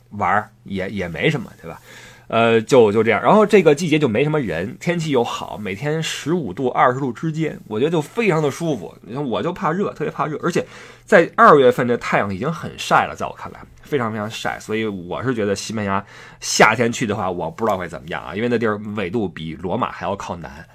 [0.10, 1.80] 玩儿也也没什么，对吧？
[2.28, 8.94] 呃，就就这样，然后这个季节就没什么人，天气又好，每天十五度、二十度之间，我觉得就非常的舒服。
[9.04, 10.66] 你看，我就怕热，特别怕热，而且
[11.06, 16.06] 在二月份这太阳已经很晒了，在我看来非常非常晒，所以我是觉得西班牙
[16.42, 20.66] 夏天去的话，我不知道会怎么样啊，因为那地儿纬度比罗马还要靠南，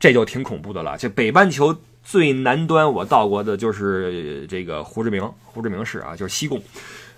[0.00, 0.96] 这就挺恐怖的了。
[0.96, 1.74] 这北半球
[2.06, 6.62] 最南端我到过的就是这个胡志明，胡志明市啊，就是西贡。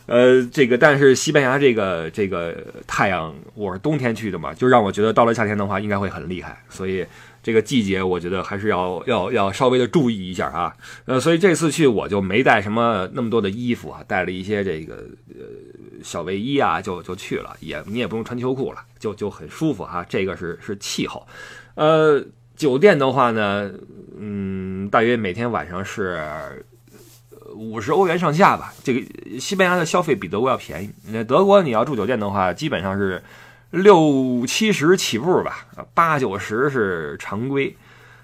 [0.06, 7.04] 呃，这个但是西班牙这个这个太阳，我是冬天去的嘛，就让我觉得到了夏天的话应该会很厉害，所以
[7.42, 10.74] 这个季节我觉得还是要要要稍微的注意一下啊。
[11.04, 14.94] 呃，所以这次去我就没带什么那么多的衣服啊，带了一些这个
[15.28, 15.44] 呃
[16.02, 20.02] 小卫衣啊，就就去了，也你也不用穿秋裤了，就就很舒服哈。
[20.08, 21.26] 这个是是气候，
[21.74, 22.24] 呃，
[22.58, 23.70] 酒店的话呢，
[24.18, 26.20] 嗯，大约每天晚上是。
[27.56, 29.02] 五十欧元上下吧，这个
[29.40, 30.90] 西班牙的消费比德国要便宜。
[31.10, 33.20] 那德国你要住酒店的话，基本上是
[33.70, 37.74] 六七十起步吧，八九十是常规。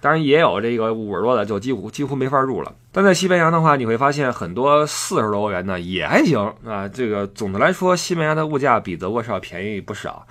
[0.00, 2.72] 当然也有这个五十多的，就几乎几乎没法住了。
[2.92, 6.86] 但在西班牙的话，你会发现很多四十多欧元的也还行啊。
[6.86, 10.24] 这个总的来说，西班牙的物价比德国是要便宜不少，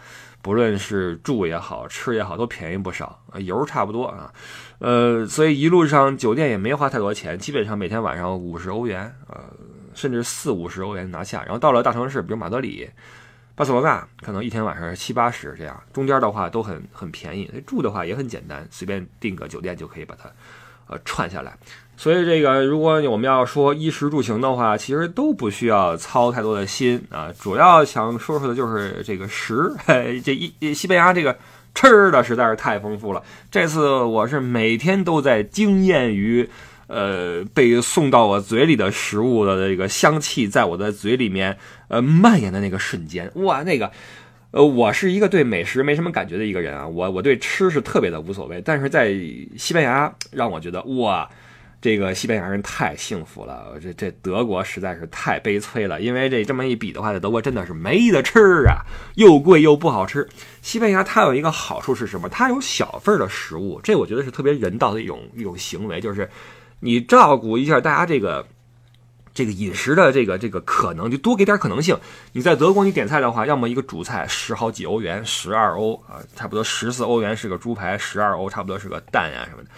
[0.43, 3.23] 不论是住也好吃也好，都便宜不少。
[3.37, 4.31] 油差不多啊。
[4.79, 9.41] 呃，所以一路上酒店也没花太多钱，基本上每天晚上五十欧元，呃，
[9.95, 11.41] 甚至四五十欧元拿下。
[11.43, 12.89] 然后到了大城市，比如马德里、
[13.55, 17.49] 巴塞罗那，可能一天晚上七八十这样，中间的话都很很便宜。
[17.65, 20.29] 住的话也很简单，随便订个酒店就可以把它
[20.87, 21.57] 呃串下来。
[22.03, 27.31] 所以这个如果我们要说衣食住行的话，其实都不需要操太多的心啊。
[27.39, 29.71] 主要想说说的就是这个食，
[30.21, 31.37] 这一西班牙这个。
[31.75, 36.47] 吃的实在是太丰富了，这次我是每天都在惊艳于，
[36.85, 43.91] 呃，被送到我嘴里的食物的这个香气在我的嘴里面呃蔓延的那个瞬间，哇，那个，
[44.51, 49.11] 呃，我是一个对美食没什么感觉的一个人啊，我我对吃是特别的无所谓，但是在
[49.57, 51.27] 西班牙让我觉得哇。
[51.83, 55.99] 这个西班牙人太幸福了，这这德国实在是太悲催了。
[55.99, 60.25] 因为这这么一比的话，在德国真的是没得吃啊，又贵又不好吃。
[60.61, 62.29] 西班牙它有一个好处是什么？
[62.29, 66.29] 它有小份的食物，这我觉得是特别人道的一种一种行为，就是
[66.79, 68.47] 你照顾一下大家这个
[69.33, 71.99] 这个饮食的这个这个可能，就多给点可能性。
[72.31, 79.69] 你在德国你点菜的话，要么一个主菜十好几欧元，十二欧啊，差不多十四欧元是个猪排，十二欧差不多是个蛋呀什么的。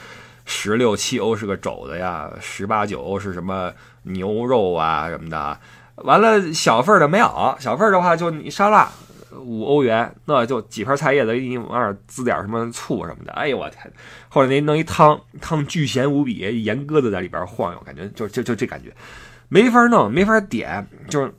[0.46, 5.60] 十六七欧是个肘子呀，十八九欧是什么牛肉啊什么的，
[5.96, 8.88] 完了小份的没有，小份的话就你沙拉
[9.32, 13.92] 五欧元，那就几盘菜叶子给你往那滋点什么醋什么的，哎呦我天，
[14.30, 18.94] 或者您弄一汤，汤巨咸无比，盐鸽子在里边晃悠，感觉就就就这感觉，
[19.50, 21.34] 没法弄，没法点，就是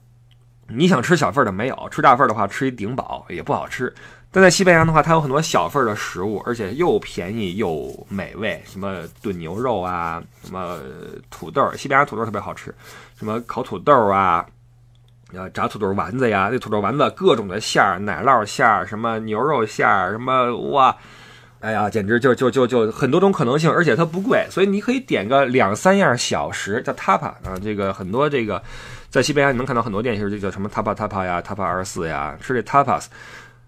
[0.69, 3.95] 你想吃小份的没有，吃大份的话吃一顶饱也不好吃。
[4.33, 10.79] 但在西班牙的话，它有很多小份的食物，而且又便宜又美味，什么炖牛肉啊，什么
[11.31, 12.75] 土豆，西班牙土豆特别好吃，
[13.19, 14.45] 什么烤土豆啊，
[15.33, 20.95] 呃，炸土豆丸子呀，那土豆丸子各种的馅儿，奶酪馅儿，什么牛肉馅儿，什么哇，
[21.61, 28.63] 哎呀，简直就就就就很多种可能性，而且它不贵，所以你可以点个两三样小食，叫 tapa 啊，这个很多这个
[29.09, 33.07] 在西班牙你能看到很多店是这叫什么 tapa tapa 呀，tapa 二四呀，吃这 tapas。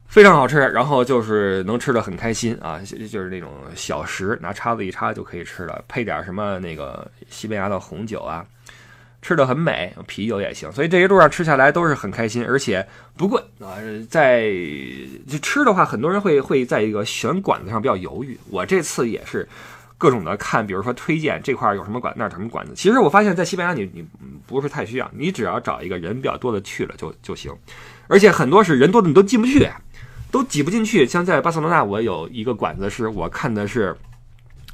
[0.09, 8.42] 非常好吃，然后就是能吃的很开心啊， 就是那种小食，拿叉子一插就可以吃了，配点什么那个西班牙的红酒啊，
[9.21, 12.85] 吃的很美，啤酒也行，所以这一路上吃下来都是很开心，而且
[13.18, 13.77] 不贵啊。
[14.09, 14.51] 在
[15.29, 19.47] 就吃的话，很多人会会在一个选馆子上比较犹豫，我这次也是
[19.99, 22.73] 各种的看，比如说推荐这块有什么馆，那什么馆子。
[22.75, 24.03] 其实我发现，在西班牙你你
[24.47, 27.53] 不是太需要，你只要找一个人比较多的去了就就行，
[28.07, 29.68] 而且很多是人多的你都进不去。
[30.31, 33.97] 都挤不进去，像在巴塞罗那，我有一个馆子是我看的是，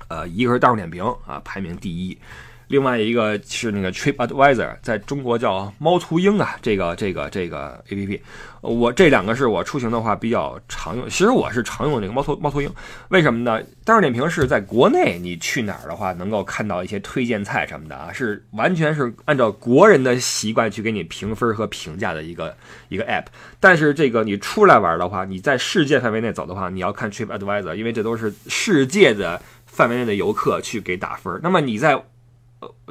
[0.08, 2.18] 呃，一个是大众点评啊，排名第一。
[2.68, 8.22] 另外一个是那个 Trip Advisor，在中国叫猫头鹰啊，这个这个这个 A P P，
[8.62, 11.08] 我这两个是我出行的话比较常用。
[11.08, 12.70] 其实我是常用这个猫头猫头鹰，
[13.08, 13.62] 为什么呢？
[13.84, 22.56] 大众点评是在国内你去哪儿的话，能够看到一些推荐菜什么的啊，是完全是按照国人的习惯去给你评分和评价的一个
[22.88, 23.26] 一个 App。
[23.60, 31.38] 但是这个你出来玩的话，你在世界范围内走的话，你要看 Trip Advisor，因为这都是世界的范围内的游客去给打分。
[31.42, 32.02] 那么你在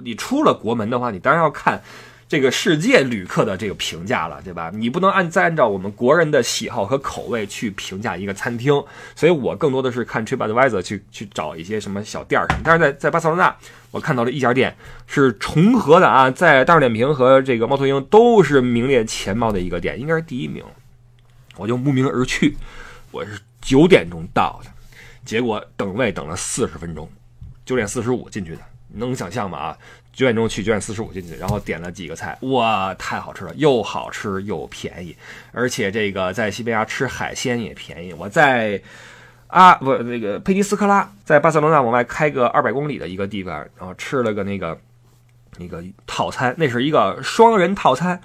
[0.03, 1.81] 你出了国门的话，你当然要看。
[2.25, 4.71] 这个世界旅客的这个评价了，对吧？
[4.73, 8.73] 你不能按再按照我们国人的喜好和口味去评价一个餐厅，
[9.15, 12.61] 所以我更多的是看 TripAdvisor 去去找一些什么小店儿什么。
[12.63, 13.55] 但是在在巴塞罗那，
[13.91, 20.63] 我看到了一家店是重合的啊，在大众点评和这个猫头鹰都是名列前茅的一个店，应该是第一名。
[21.57, 22.57] 我就慕名而去，
[23.11, 24.71] 我是九点钟到的，
[25.23, 27.07] 结果等位等了四十分钟，
[27.63, 28.61] 九点四十五进去的，
[28.93, 29.57] 能想象吗？
[29.57, 29.77] 啊？
[30.13, 35.17] 九点钟去，九点四十五进去，然后点了几个菜，哇，太好吃了，又好吃又便宜，
[35.51, 38.13] 而且这个在西班牙吃海鲜也便宜。
[38.13, 38.79] 我在
[39.47, 44.79] 啊不那个佩尼斯科拉，在巴塞罗那往外开个二百公里的一个地方，然后吃了个那个
[45.57, 48.21] 那个套餐，那是一个双人套餐，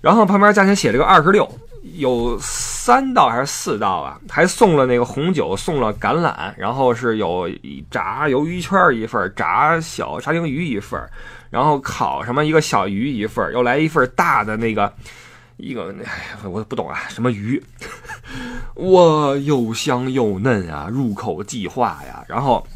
[0.00, 1.46] 然后旁边价钱写了个二十六。
[1.94, 2.38] 有
[2.88, 4.18] 三道还是四道啊？
[4.30, 7.46] 还送了那个红酒，送了橄榄，然后是有
[7.90, 10.98] 炸鱿鱼圈一份，炸小沙丁鱼一份，
[11.50, 14.90] 然后烤什么一个小鱼一份，又来一份大的那个
[15.58, 17.62] 一个，哎，我不懂啊，什么鱼？
[18.76, 22.24] 哇，又香又嫩啊，入口即化呀。
[22.26, 22.66] 然后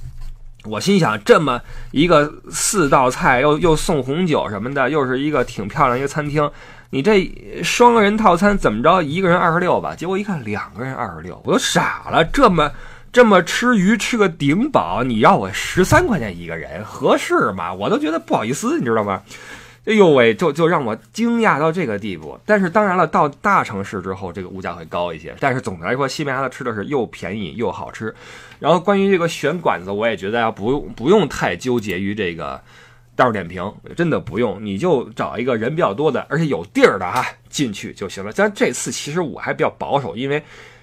[0.65, 1.59] 我心想，这么
[1.91, 6.51] 一个四道菜，又又送红酒什么的，又是一个挺漂亮一个餐厅。
[6.95, 7.33] 你这
[7.65, 9.01] 双人套餐怎么着？
[9.01, 12.23] 一个人二十六吧，结果一看两个人二十六，我都傻了。
[12.23, 12.71] 这么
[13.11, 17.73] 这么吃鱼吃个顶饱，你要我十三块钱一个人合适吗？
[17.73, 19.23] 我都觉得不好意思，你知道吗？
[19.87, 22.39] 哎呦喂，就就让我惊讶到这个地步。
[22.45, 25.35] 但是当然了，到大城市之后，这个物价会高一些。
[25.41, 28.15] 但是总的来说，西班牙的吃的是又便宜又好吃。
[28.59, 32.61] 然后关于这个选馆子，我也觉得不用不用太纠结于这个。
[33.15, 38.33] 大众点评真的不用，你就找一个人比较多的，而且有地儿的啊进去就行了。
[38.35, 40.43] 但这次其实我还比较保守，因为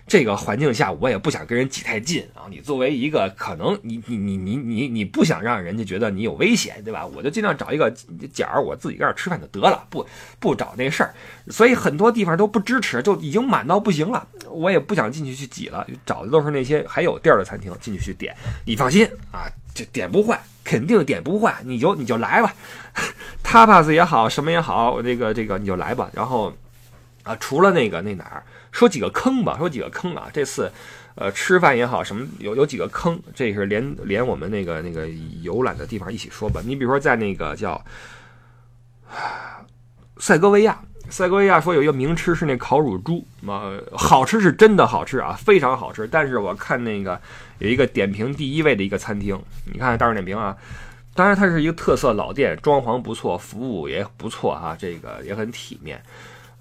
[0.09, 2.49] 这个环境下我也不想跟人挤太近啊。
[2.49, 7.05] 你作为一个可能你你你你你你不想让人家觉得你有危险，对吧？
[7.05, 7.89] 我就尽量找一个
[8.33, 10.05] 角儿，我自己在那吃饭就得了，不
[10.39, 11.13] 不找那事儿。
[11.47, 14.27] 所以很多地方都不支持，就已经满到不行了。
[14.49, 18.35] 我也不想进去去挤了，找的都是那些还有地儿的餐厅进去去点。
[18.65, 20.41] 你放心啊，这点不坏。
[20.61, 22.53] 肯定点不坏，你就你就来吧，
[23.43, 26.07] tapas 也好，什么也好，这个这个你就来吧。
[26.13, 26.53] 然后
[27.29, 30.27] 啊，除了那个那哪儿，说几个坑吧，说几个坑啊。
[30.33, 30.71] 这次
[31.13, 35.07] 呃吃饭也好，什么有有几个坑，这是连连我们那个那个
[35.43, 36.59] 游览的地方一起说吧。
[36.65, 37.79] 你比如说在那个叫
[40.17, 40.79] 塞戈维亚。
[41.11, 46.07] 塞戈维亚说有一个名吃是那烤乳猪，嘛好吃是真的好吃啊，非常好吃。
[46.07, 47.19] 但是我看那个
[47.57, 49.39] 有一个点评第一位的一个餐厅，
[49.71, 50.55] 你看大众点评啊，
[51.15, 55.99] 当然它是一个特色老店，装潢不错，服务也不错啊，这个也很体面。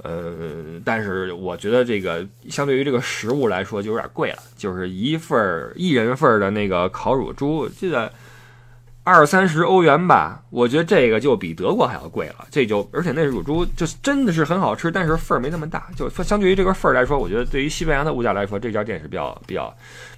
[0.02, 8.12] 呃，但是我觉得这个相对于这个食物来说就有点贵了，就是一份一人份的那个烤乳猪，记得。
[9.04, 12.46] 二三十欧元吧，我觉得这个就比德国还要贵了。
[12.50, 15.88] 这就而且那乳猪就真的是很好吃，但是份儿没那么大。
[15.96, 19.74] 就相对于这个份儿来说，我觉得对于西班牙的物价来说，这家店是比较比较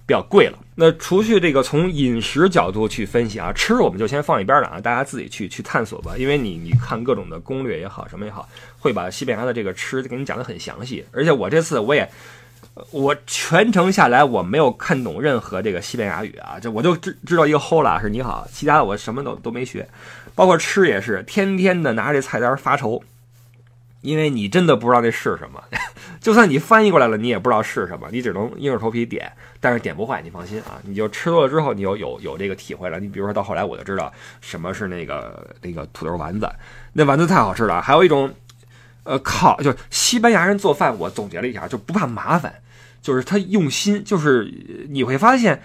[0.07, 0.59] 比较贵了。
[0.75, 6.15] 那除去这个从饮食角度去分析啊，吃我们就先放一边了啊，大家自己去去探索吧。
[6.17, 11.05] 因为你你看各种的攻略也好，什么也好，会把西班牙的这个吃给你讲的很详细。
[11.13, 12.11] 而且我这次我也。
[12.93, 19.87] 我全程下来我没有看懂任何这个西班牙语啊，这我就知知道一个 Hola 是你好，其他的我什么都都没学，
[20.35, 23.03] 包括吃也是天天的拿着这菜单发愁，
[24.01, 25.63] 因为你真的不知道那是什么，
[26.21, 33.01] 就算你翻译过来了，你也不知道是什么，你只能硬着头皮点，但是点不坏，你放心啊，你就吃多了之后，你有有有这个体会了。
[33.01, 36.49] 你比如说到后来我就知道什么是那个那个土豆丸子，
[36.93, 38.33] 那丸子太好吃了，还有一种。
[39.03, 42.55] 呃，靠，就西班牙人做饭，我总结了一下，就不怕麻烦，
[43.01, 44.53] 就是他用心，就是
[44.91, 45.63] 你会发现，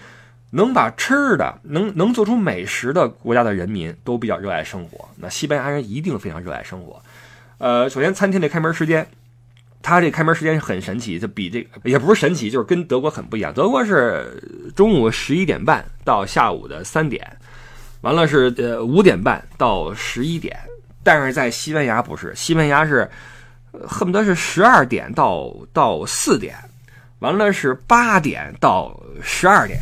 [0.52, 5.06] 能把吃的能能做出美食的国家的人民都比较热爱生活。
[5.16, 7.00] 那西班牙人一定非常热爱生活。
[7.58, 9.06] 呃，首先餐厅的开门时间，
[9.86, 13.54] 他这开门时间很神奇，就比这个也不是神奇，就是跟德国很不一样。
[13.54, 14.42] 德国是
[14.74, 17.24] 中午十一点半到下午的三点，
[18.00, 20.58] 完了是呃五点半到十一点。
[21.04, 23.08] 但是在西班牙不是，西班牙是
[23.86, 26.56] 恨不得是十二点到到四点，
[27.20, 29.78] 完了是八点到十二点，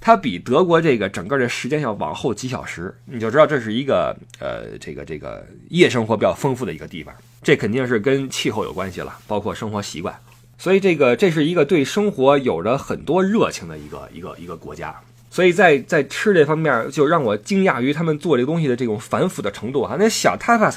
[0.00, 10.14] 它比德国这个整个的时间要往后几小时，你就知道这是一个呃这个这个夜生活比较丰富的一个地方，这肯定是跟气候有关系了，包括生活习惯，
[10.58, 14.94] 所以这个这是一个对生活有着很多热情的一个一个一个国家。
[15.30, 19.96] 所以在在吃这方面，就让我惊讶于他们做这东西的这种繁复的程度啊。
[19.96, 20.74] 那小 tapas，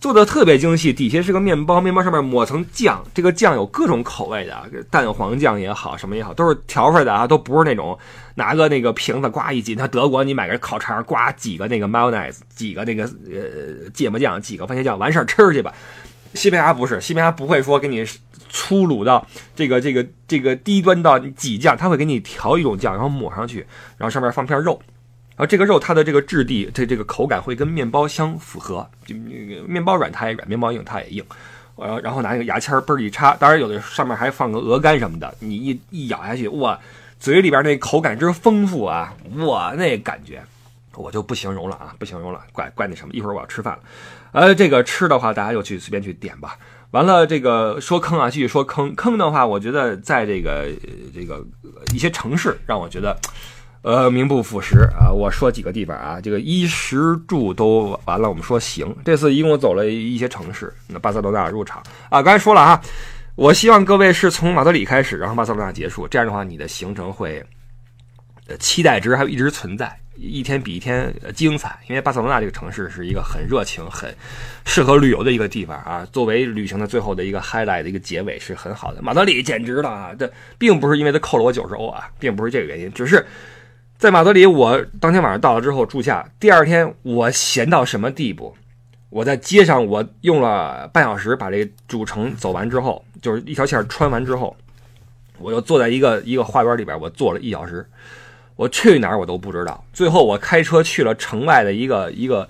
[0.00, 4.54] 做的特别精细，底下是个面包，面包上面抹层酱，这个酱有各种口味的，
[4.90, 7.98] 蛋黄酱也好，什么也好，都是调出来的啊，都不是那种
[8.36, 9.74] 拿个那个瓶子刮一挤。
[9.74, 15.74] 它德国你买个烤肠，刮几个那个 mayonnaise，几个那个呃芥末酱，几个番茄酱，完事儿吃去吧。
[16.34, 18.06] 西班牙不是，西班牙不会说给你
[18.48, 19.26] 粗鲁到
[19.56, 24.80] 这个这个这个低端到挤酱，他会给你调一种酱，然后抹上去，然后上面放片肉。
[25.38, 31.24] 然后这个肉它的这个质地，这这个口感会跟面包相符合，就那个面包软它也软，面包硬它也硬。
[31.76, 36.76] 呃，然后拿那个牙签儿嘣儿一插，当然有的上面还放个鹅肝什么的，你一一咬下去，哇，
[37.20, 40.42] 嘴里边那口感之丰富啊，哇，那感觉
[40.96, 43.14] 我就不形容了啊，不形容了，怪怪那什么。
[43.14, 43.82] 一会儿我要吃饭了，
[44.32, 46.58] 呃，这个吃的话大家就去随便去点吧。
[46.90, 48.92] 完了，这个说坑啊，继续说坑。
[48.96, 50.66] 坑的话，我觉得在这个
[51.14, 51.46] 这个
[51.94, 53.16] 一些城市让我觉得。
[53.88, 55.10] 呃，名不副实啊！
[55.10, 58.28] 我说几个地方啊，这个衣食住都完了。
[58.28, 60.70] 我们说行，这次一共走了一些城市。
[60.88, 62.78] 那巴塞罗那入场啊，刚才说了啊，
[63.34, 66.06] 我希望各位是从马德里开始，然后巴塞罗那结束。
[66.06, 67.42] 这样的话，你的行程会
[68.46, 71.78] 呃期待值还一直存在，一天比一天精彩。
[71.88, 74.14] 因为巴塞罗那这个城市是一个很热情、很
[74.66, 76.06] 适合旅游的一个地方啊。
[76.12, 79.00] 作为旅行的最后的一个 highlight 的一个结尾是很好的。
[79.00, 80.10] 马德里简直了啊！
[80.18, 83.24] 这并不是因为他扣了我九十欧啊，并不是这个原因，只是。
[83.98, 86.24] 在马德里，我当天晚上到了之后住下。
[86.38, 88.54] 第二天，我闲到什么地步？
[89.10, 94.56] 我在街上，我用了半小时把这主城走完之后，就是一条线穿完之后，
[95.38, 97.84] 我又坐在一个一个花园里边，我坐了一小时。
[98.54, 99.84] 我去哪儿我都不知道。
[99.92, 102.48] 最后，我开车去了城外的一个一个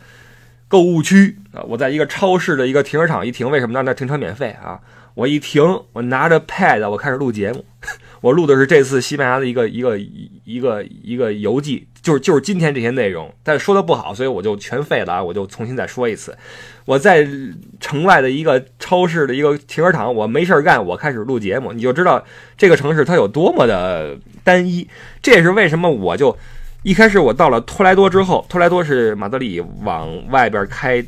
[0.69, 3.83] 购物区啊，我在一个超市的一个停车场一停，为什么呢？
[3.83, 4.79] 那停车免费啊！
[5.15, 7.65] 我一停，我拿着 pad，我开始录节目。
[8.21, 15.23] 我录的是这次西班牙的一个一个一个一个游记，就是就是今天这些内容，但是说的不好，所以我就全废了啊！
[15.23, 16.37] 我就重新再说一次。
[16.85, 17.29] 我在
[17.79, 22.25] 城外的一个超市的一个停车场，我没事干，我开始录节目，你就知道
[22.57, 24.89] 这个城市它有多么的单一。
[25.23, 26.37] 这也是为什么我就
[26.83, 31.05] 一开始我到了托莱多之后，托莱多是马德里往外边开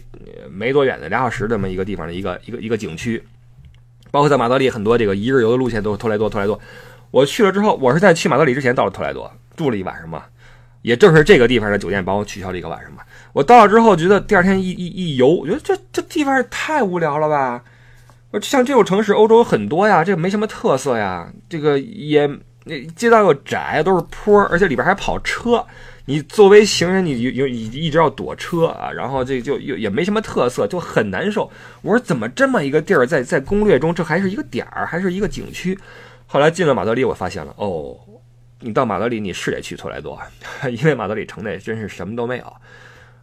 [0.49, 3.23] 没多远的俩小时这么一个地方的一个一个一个景区，
[4.11, 6.61] 包括在马德里很多这个一日游的路线都是托莱多，托莱多。
[7.11, 10.25] 我去了之后，我是在去马德里之前到了特莱多，住了一晚上嘛，
[10.83, 13.03] 也正是这个地方的酒店帮我取消了一个晚上嘛。
[13.33, 17.63] 我到了之后，觉得第二天一一一游，我觉得这这地方也太无聊了吧。
[18.31, 22.29] 我像这种城市，欧洲很多呀，这没什么特色呀，这个也
[22.65, 25.67] 那街道又窄，都是坡，而且里边还跑车。
[26.07, 31.51] 你作为行人，你有一一直要躲车啊，然后这就又也没什么特色，就很难受。
[31.83, 35.79] 我说怎么这么一个地儿，在在攻略中这还是一个点儿，还是一个景区？
[36.33, 37.99] 后来进了马德里，我发现了哦，
[38.61, 40.17] 你到马德里你是得去托莱多，
[40.71, 42.57] 因为马德里城内真是什么都没有，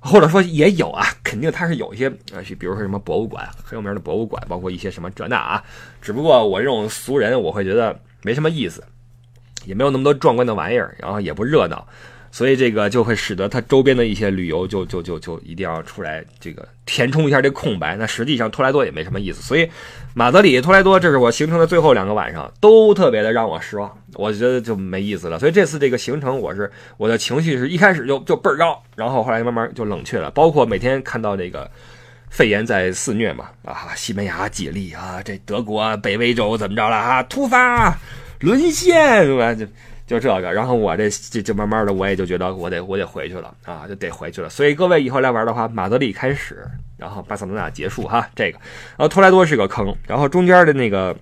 [0.02, 5.64] 或者说也有啊，肯定它是有一些呃，比如说什么博物馆很有名的博物馆，包括一些什么这那啊，
[6.02, 8.84] 只不过我这种俗人我会觉得没什么意思，
[9.64, 11.88] 也没有那么多壮观的玩意儿，然后也不热闹。
[12.32, 17.96] 所以这个就会使得它周边的一些旅游就就就就一定要出来这个填充一下这空白。
[17.96, 19.42] 那实际上托莱多也没什么意思。
[19.42, 19.68] 所以
[20.14, 23.92] 马德里、托莱多，这是我行程的最后两个晚上，都特别的让我失望。
[24.14, 25.40] 我觉得就没意思了。
[25.40, 30.30] 所以这次这个行程，我是我的情绪是一开始就就倍儿高，然后后来慢慢就冷却了。
[30.32, 31.70] 包括每天看到这个
[32.30, 37.98] 肺炎在肆虐嘛，啊，西班牙解例啊，这德国北威州怎么着了啊，突发
[38.42, 39.54] 沦陷是吧？
[39.56, 39.66] 就。
[40.08, 44.48] 就这个，然后我这就就慢慢的，我也就觉得我得我得回去了啊，就得回去了。
[44.50, 48.58] 所以各位以后来玩的话，马德里开始，然后巴塞罗那结束哈，这个，
[48.98, 51.14] 然后托莱多是个坑，然后中间的那个，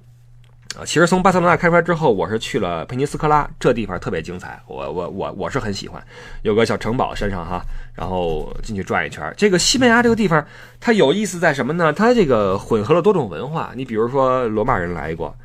[0.78, 6.00] 呃，其实从巴塞罗那开出来之后，我是去了佩尼斯科拉，这地方特别精彩，我我我我是很喜欢，
[6.44, 7.66] 有个小城堡山上哈，
[7.96, 9.34] 然后进去转一圈。
[9.36, 10.46] 这个西班牙这个地方
[10.80, 11.92] 它有意思在什么呢？
[11.92, 15.36] 它这个混合了多种文化，你比如说罗马人来过。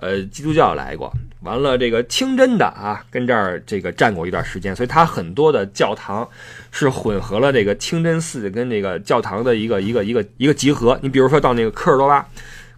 [0.00, 6.26] 呃，基督教来过，完了这个清真的啊，跟这儿这个站过一段时间，所以它很多的教堂
[6.70, 10.98] 是混合了这个清真寺跟这个教堂的一个一个一个一个集合。
[11.02, 12.26] 你比如说到那个科尔多巴，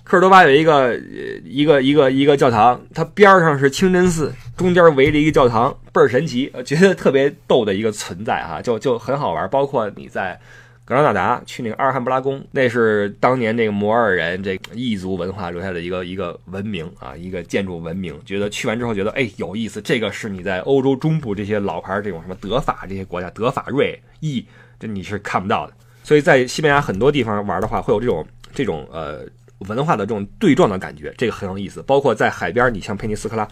[0.03, 0.97] 科尔多巴有一个
[1.45, 9.49] 一个一个一个教堂，它边上是清真寺，中间围着一个教堂，倍儿神奇，觉得特别逗的一个存在哈，就就很好玩。
[9.49, 10.41] 包括你在。
[10.85, 18.19] 格拉纳达去那个阿尔汉布拉宫，那是当年那个摩尔人这个异族文化留下的一个一个文明啊，一个建筑文明。
[18.25, 24.45] 觉得去完之后觉得哎有意思，这个是你在欧洲中部这些老牌这种什么德法这些国家，德法瑞意
[24.81, 25.73] 这你是看不到的。
[26.03, 29.21] 所以在西班牙很多地方玩的话，会有这种这种呃
[29.69, 31.81] 文化的这种对撞的感觉，这个很有意思。
[31.85, 33.47] 包括在海边，你像佩尼斯科拉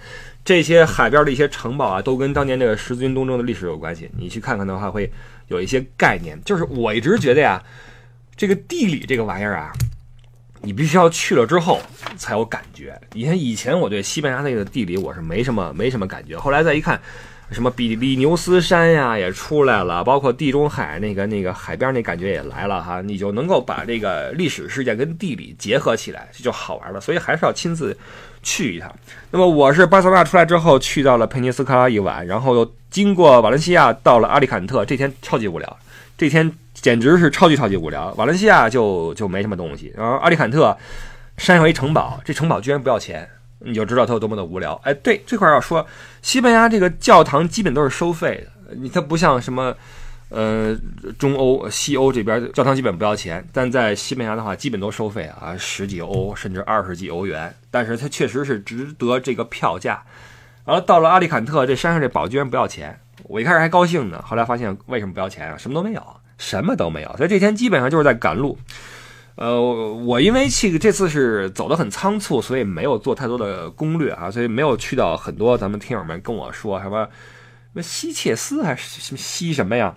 [0.45, 4.11] 这些海边的一些城堡啊，都跟当年那个十字军东征的历史有关系。
[4.19, 5.09] 你去看看的话会。
[5.51, 7.63] 有一些概念，就是我一直觉得呀，
[8.35, 9.71] 这个地理这个玩意儿啊，
[10.63, 11.81] 你必须要去了之后
[12.17, 12.99] 才有感觉。
[13.13, 17.01] 你看以前我对西班牙那个地理我是没什么没什么感觉，后来再一看。
[17.53, 27.01] 什么比利牛斯山呀也出来了，包括地中海那个那个海边那感觉也来了哈，你就能够把这个历史事件跟地理结合起来，这就好玩了。
[27.01, 27.99] 所以还是要亲自
[28.43, 28.95] 去一趟。
[29.31, 35.77] 那么我是巴塞罗那出来之后去到了佩尼斯科拉一晚，然后又经过瓦伦西亚到了阿里坎特，这天超级无聊，
[36.19, 38.13] 这天简直是超级超级无聊。
[38.17, 40.77] 瓦伦西亚就就没什么东西，然后阿里坎特
[41.37, 43.29] 山上一城堡，这城堡居然不要钱。
[43.63, 44.73] 你就知道它有多么的无聊。
[44.85, 45.87] 哎，对这块要说，
[46.23, 48.75] 西班牙这个教堂基本都是收费的。
[48.77, 49.75] 你它不像什么，
[50.31, 50.77] 呃，
[51.19, 57.55] 中欧、西欧这边教堂基本不要钱，但在西班牙的话，基本都收费啊，十几欧甚至二十几欧元。
[57.71, 60.03] 但是它确实是值得这个票价。
[60.65, 65.57] 然后到了阿利坎特，这山上这宝居然不要钱，我一开始还高兴呢，后来发现为什么不要钱啊？
[65.59, 67.13] 什么都没有，什么都没有。
[67.17, 68.57] 所以这天基本上就是在赶路。
[69.37, 79.95] 呃，我因为去这次是走的很仓促，所以没有做太多的攻略啊，所以没有去到很多咱们听友们跟我说什么什么西切斯还是什么西什么呀，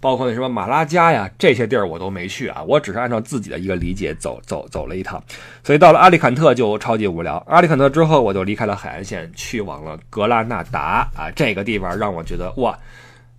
[0.00, 5.22] 包括那什么马拉加呀这些地儿我都没去啊，我只是按照自己的一个理解走走走了一趟，
[5.62, 7.36] 所以到了阿里坎特就超级无聊。
[7.48, 12.78] 阿里坎特之后我就离开了海岸线，去往了格拉纳达啊，这个地方让我觉得哇，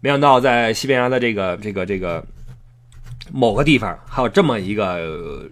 [0.01, 2.23] 没想到在西班牙的这个这个这个。
[3.31, 5.47] 某个地方还有这么一个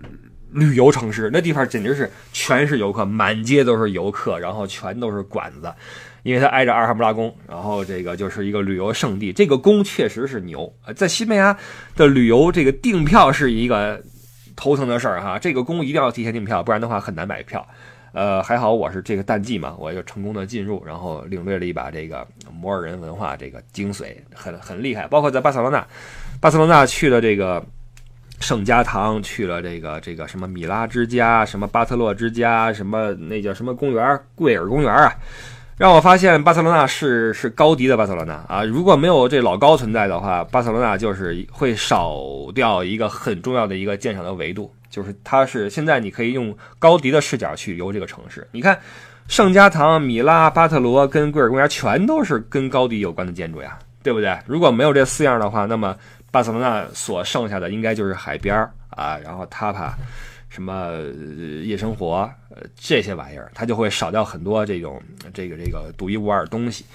[0.51, 5.71] 旅游城市，那地方简直是全是游客，满街都是游客，然后全都是馆子，
[6.27, 9.31] 因为它挨着阿尔哈布拉宫，然后这个就是一个旅游胜地。
[9.31, 11.57] 这个宫确实是牛，在西班牙
[11.95, 14.03] 的旅游这个订票是一个
[14.57, 17.65] 头疼的事儿哈，这个宫一定要提前订票，不然的话很难买票。
[18.11, 25.07] 呃，还好我是这个淡季嘛，我就成功的进入，然后领略了一把这个摩尔人文化这个精髓，很很厉害。
[25.07, 25.87] 包括在巴塞罗那。
[26.41, 27.63] 巴塞罗那去了这个
[28.41, 35.13] 圣家堂，去了这个这个什么米拉之家，什么巴特洛之家，什么那叫什么公园，贵尔公园啊，
[35.77, 38.63] 让我发现巴塞罗那是是高迪的巴塞罗那啊！
[38.63, 42.19] 如果没有这老高存在的话，巴塞罗那就是会少
[42.55, 48.47] 掉一个很重要的一个鉴赏的维度，就是它是现在你可以用高迪的视角去游这个城市。
[48.51, 48.79] 你看，
[49.27, 54.35] 圣家堂、米拉、巴特罗跟贵尔公园全都是跟高迪有关的建筑呀，对不对？
[54.47, 55.95] 如果没有这四样的话，那么
[56.31, 59.93] 巴塞罗那所剩下的应该就是海边啊，然后塔帕，
[60.49, 60.89] 什么
[61.63, 62.27] 夜生活，
[62.75, 65.01] 这些玩意儿，它就会少掉很多这种
[65.33, 66.85] 这个这个独一无二的东西。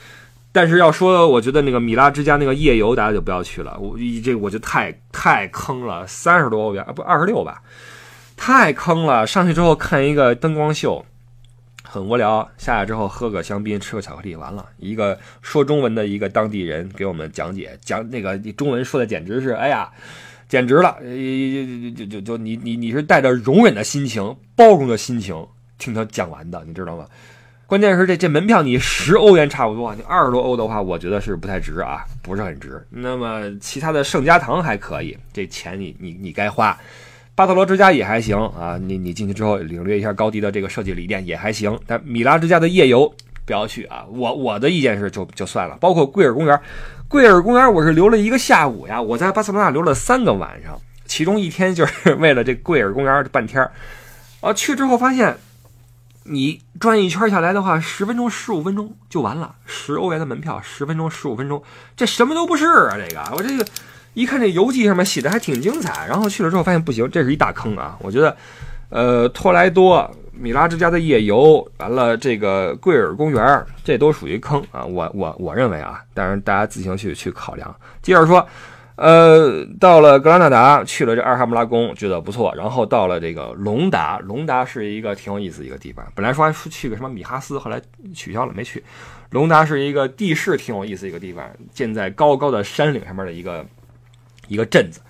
[0.53, 3.79] 但是要说，我觉得那个米拉之家那个夜游，大家就不要去了。
[3.79, 7.63] 我这我就太太坑了，三十多欧元啊，不二十六吧，
[8.37, 9.27] 太坑了。
[9.27, 11.05] 上去之后看一个灯光秀。
[11.85, 19.91] 很无聊，下来之后喝个香槟，吃个巧克力，完了一个说中文的一个当地人给我们讲解，讲那个中文说的简直是，哎呀，
[20.53, 24.23] 简直了，就就就就你你你是带着容忍的心情、
[24.55, 25.35] 包容的心情
[25.79, 27.07] 听他讲完的，你知道吗？
[27.67, 32.87] 关键是这这门票你十欧元差不多，你二十多欧的话，我觉得是不太值啊，不是很值。
[32.91, 36.79] 那么其他的圣家堂还可以，这钱你你你该花。
[37.35, 41.81] 巴特罗之家也还行啊，你你进去之后领略一下高迪的这个设计理念也还行。
[41.87, 43.11] 但米拉之家的夜游
[43.47, 45.79] 不要去啊，我我的意见是就就算了。
[45.81, 46.61] 包括贵尔公园，
[47.13, 53.63] 贵尔公园我是留了一个下午呀，我在巴塞罗那留了三个晚上，其中一天就是 为了这贵尔公园半天。
[54.41, 55.37] 啊，去之后发现，
[56.25, 61.63] 你转一圈下来的话，十分钟十五分钟就完了，十欧元的门票，十分钟十五分钟，
[61.95, 62.97] 这什么都不是啊！
[62.97, 63.67] 这个我这个。
[64.15, 67.97] 一看这游记上面写的还挺精彩，然后去了之后发现不行，这是一大坑啊！
[68.01, 68.35] 我觉得，
[68.89, 74.85] 呃，托莱多、米拉之家的夜游，完了这个贵尔公园，这都属于坑啊！
[74.85, 77.75] 我我我认为啊，当然大家自行去去考量。
[78.01, 78.47] 接着说，
[78.97, 82.55] 呃，到了格拉纳达，去了这阿尔罕布拉宫，觉得不错。
[82.57, 86.05] 然后到了这个隆达，隆达是一个挺有意思一个地方。
[86.15, 87.81] 本来说还去个什么米哈斯，后来
[88.15, 88.83] 取消了，没去。
[89.31, 93.65] 隆达是一个地势挺有意思一个地方，建在高高的山岭上面的一个。
[94.49, 95.01] 一个镇子，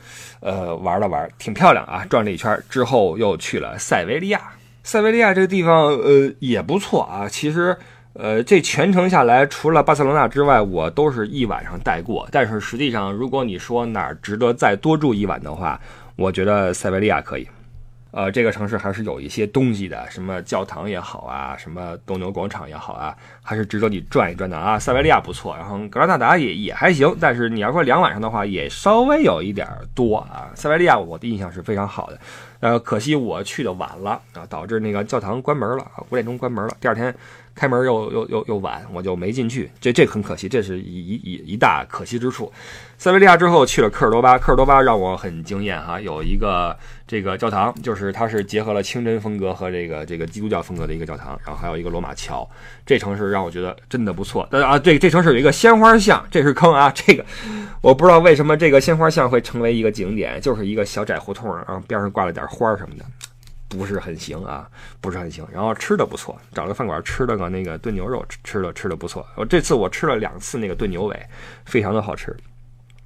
[0.41, 4.41] 呃，玩了玩，挺漂亮啊，转了一圈之后又去了塞维利亚。
[4.85, 7.29] 塞维利亚这个地方，呃，也不错啊。
[7.29, 7.77] 其实，
[8.15, 12.29] 呃，这全程下来，除了巴塞罗那之外，我都是一晚上带过。
[12.33, 15.81] 但是实际上，如果你说哪儿值得再多住一晚的话，
[16.17, 17.47] 我觉得塞维利亚可以。
[18.11, 24.79] 呃，这个城市还是有一些东西的，什么教堂也好啊，什么斗牛广场也好啊，还是值得你转一转的啊。
[24.79, 30.51] 塞维利亚不错，然后格拉纳达也也还行，但是你要说两晚上的话，也稍微有一点多啊。
[30.55, 32.19] 塞维利亚我的印象是非常好的，
[32.63, 36.77] 呃，可惜我去的晚了啊，导致那个教堂关门了啊，五点钟关门了。
[36.81, 37.13] 第二天
[37.55, 42.51] 开门又又又又晚，我就没进去，这这很可惜，这是一一一大可惜之处。
[42.99, 46.77] 塞维利亚之后去了科尔多巴，科尔多巴让我很惊艳哈，有一个
[47.07, 52.49] 这个教堂，就是它是结合了清真风格和这个这个基督教风格的一个教堂，然后还有一个罗马桥，
[52.87, 54.47] 这城市让我觉得真的不错。
[54.51, 57.25] 但啊，这这城市有一个鲜花巷，这是坑啊，这个
[57.81, 63.05] 我不知道为什么这个鲜花巷会成为一个景点，就是一个小窄胡同，然后边上挂了点花什么的，
[63.73, 64.69] 不是很行啊，
[65.01, 65.47] 不是很行。
[65.53, 69.27] 然后吃的不错，找个饭馆吃了个那个炖牛肉，吃的吃的不错。
[69.37, 71.27] 我这次我吃了两次那个炖牛尾，
[71.65, 72.37] 非常的好吃。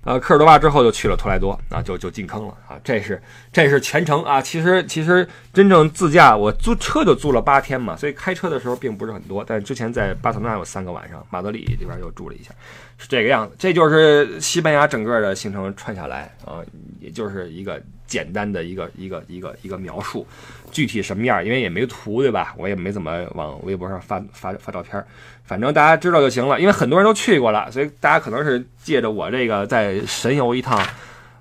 [0.02, 2.78] 呃，科尔多巴之后就去了托莱多，啊，就就进坑了啊！
[2.84, 3.20] 这是
[3.52, 9.44] 这是全程啊，其实其实真正自驾我租车就租了八天嘛，所以开车的时候并不是很多。
[9.44, 12.52] 但之前在巴塞罗那有三个晚上，马德里这边又住了一下，
[12.99, 13.55] 是这个样子。
[13.59, 16.64] 这就是西班牙整个的行程串下来啊，
[17.01, 20.26] 也就是一个简单的一个一个一个一个描述。
[20.72, 22.55] 具体什么样，因为也没图对吧？
[22.59, 25.03] 我也没怎么往微博上发发发照片。
[25.44, 30.84] 反正大家知道就行了，因为很多人都去过了，所以大家可能是借着我这个再神游一趟，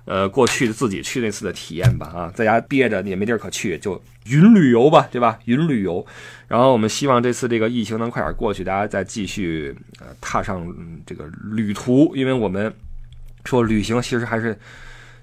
[0.06, 5.38] 呃，过去自己去那次的体验吧，啊，在家憋着也没地儿可去，就云旅游吧，对吧？
[5.44, 6.04] 云旅游。
[6.48, 10.66] 然后我们希望这次这个疫情能快点过去，大家再继续呃踏上
[11.04, 12.72] 这个旅途，因为我们
[13.44, 14.58] 说旅行其实还是。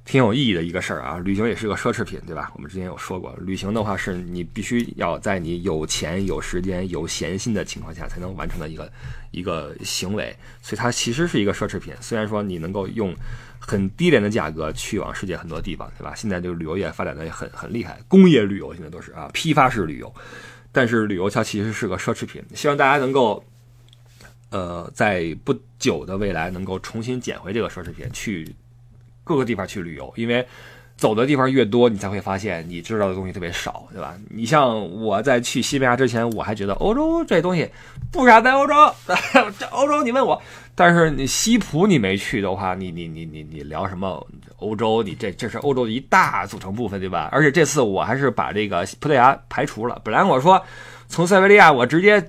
[0.05, 2.51] 挺有意义的一个事儿啊，旅行也是个奢侈品，对吧？
[2.55, 8.91] 我们之前有说过，旅行的话是你必须要在你有钱、有时间、有闲心的情况下才能完成的一个
[9.31, 11.93] 一个行为，所以它其实是一个奢侈品。
[12.01, 13.15] 虽然说你能够用
[13.59, 16.13] 很低廉的价格去往世界很多地方，对吧？
[16.13, 20.13] 现在这个旅游业发展的也很很厉害，工业旅游现在都是啊，批发式旅游，
[20.73, 22.43] 但是旅游它其实是个奢侈品。
[22.53, 23.41] 希望大家能够，
[24.49, 28.53] 呃，在不久的未来能够重新捡回这个奢侈品去。
[29.23, 30.45] 各个地方去旅游，因为
[30.95, 34.15] 走的地方越多，你才会发现你知道的东西特别少，对吧？
[34.29, 37.67] 你像我在去西班牙之前，我还觉得欧洲这东西
[38.11, 38.73] 不傻在欧洲，
[39.57, 40.39] 这欧洲你问我，
[40.75, 44.25] 但是你西普你没去的话，你你你你你聊什么
[44.57, 45.01] 欧洲？
[45.01, 47.27] 你这这是欧洲的一大组成部分，对吧？
[47.31, 50.63] 而且这次我还是把这个葡萄牙排除了，本来我说
[51.07, 52.23] 从塞维利亚我直接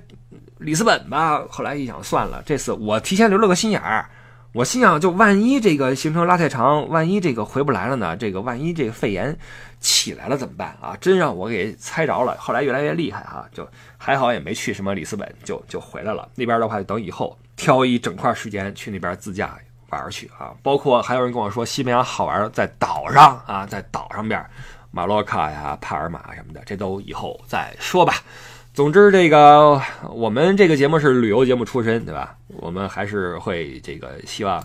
[0.57, 4.09] 里斯本吧，后来一想算了，这次我提前留了个心眼儿。
[4.55, 8.15] 我心想，就万一这个行程拉太长，万一这个回不来了呢？
[8.15, 9.37] 这个万一这个肺炎
[9.81, 10.95] 起来了怎么办啊？
[11.01, 12.37] 真让我给猜着了。
[12.39, 16.25] 后来越来越厉害哈，就还好也没去什么里斯本，就就回来了。
[16.35, 20.55] 那边的话，就等以后挑一整块时间去那边自驾玩去啊。
[20.63, 24.41] 包括还有人跟我说，西班牙好玩在岛上啊，在岛上边，
[24.89, 28.13] 马洛卡呀、帕尔马什么的，这都以后再说吧。
[28.75, 29.81] 总之，这个
[30.13, 32.35] 我们这个节目是旅游节目出身，对吧？
[32.57, 34.61] 我们还是会这个希望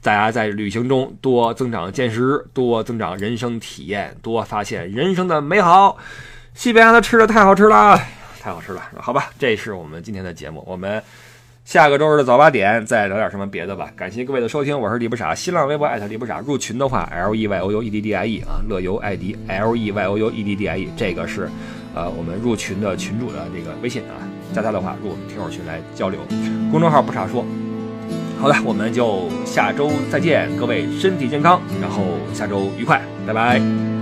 [0.00, 5.98] 大家在旅行中多增长见识，多增长人生体验，多发现人生的美好。
[6.54, 8.00] 西班牙的吃的太好吃了，
[8.40, 9.28] 太好吃了，好吧？
[9.38, 11.02] 这是我们今天的节目，我们
[11.66, 13.90] 下个周日的早八点再聊点什么别的吧。
[13.94, 20.16] 感谢各位的收听，我是李不傻，新浪微博艾特李不傻，入群的话 L E Y O U E D D I E 啊，乐游艾迪 L E Y O
[20.16, 21.50] U E D D I E，这个是。
[21.96, 24.20] 呃，我们入群的群主的这个微信啊，
[24.52, 26.20] 加他的话入我们听友群来交流。
[26.70, 27.42] 公众号不傻说。
[28.38, 32.02] 好的，我们就下周再见，各位身体健康，然后
[32.34, 33.95] 下周愉快，拜拜。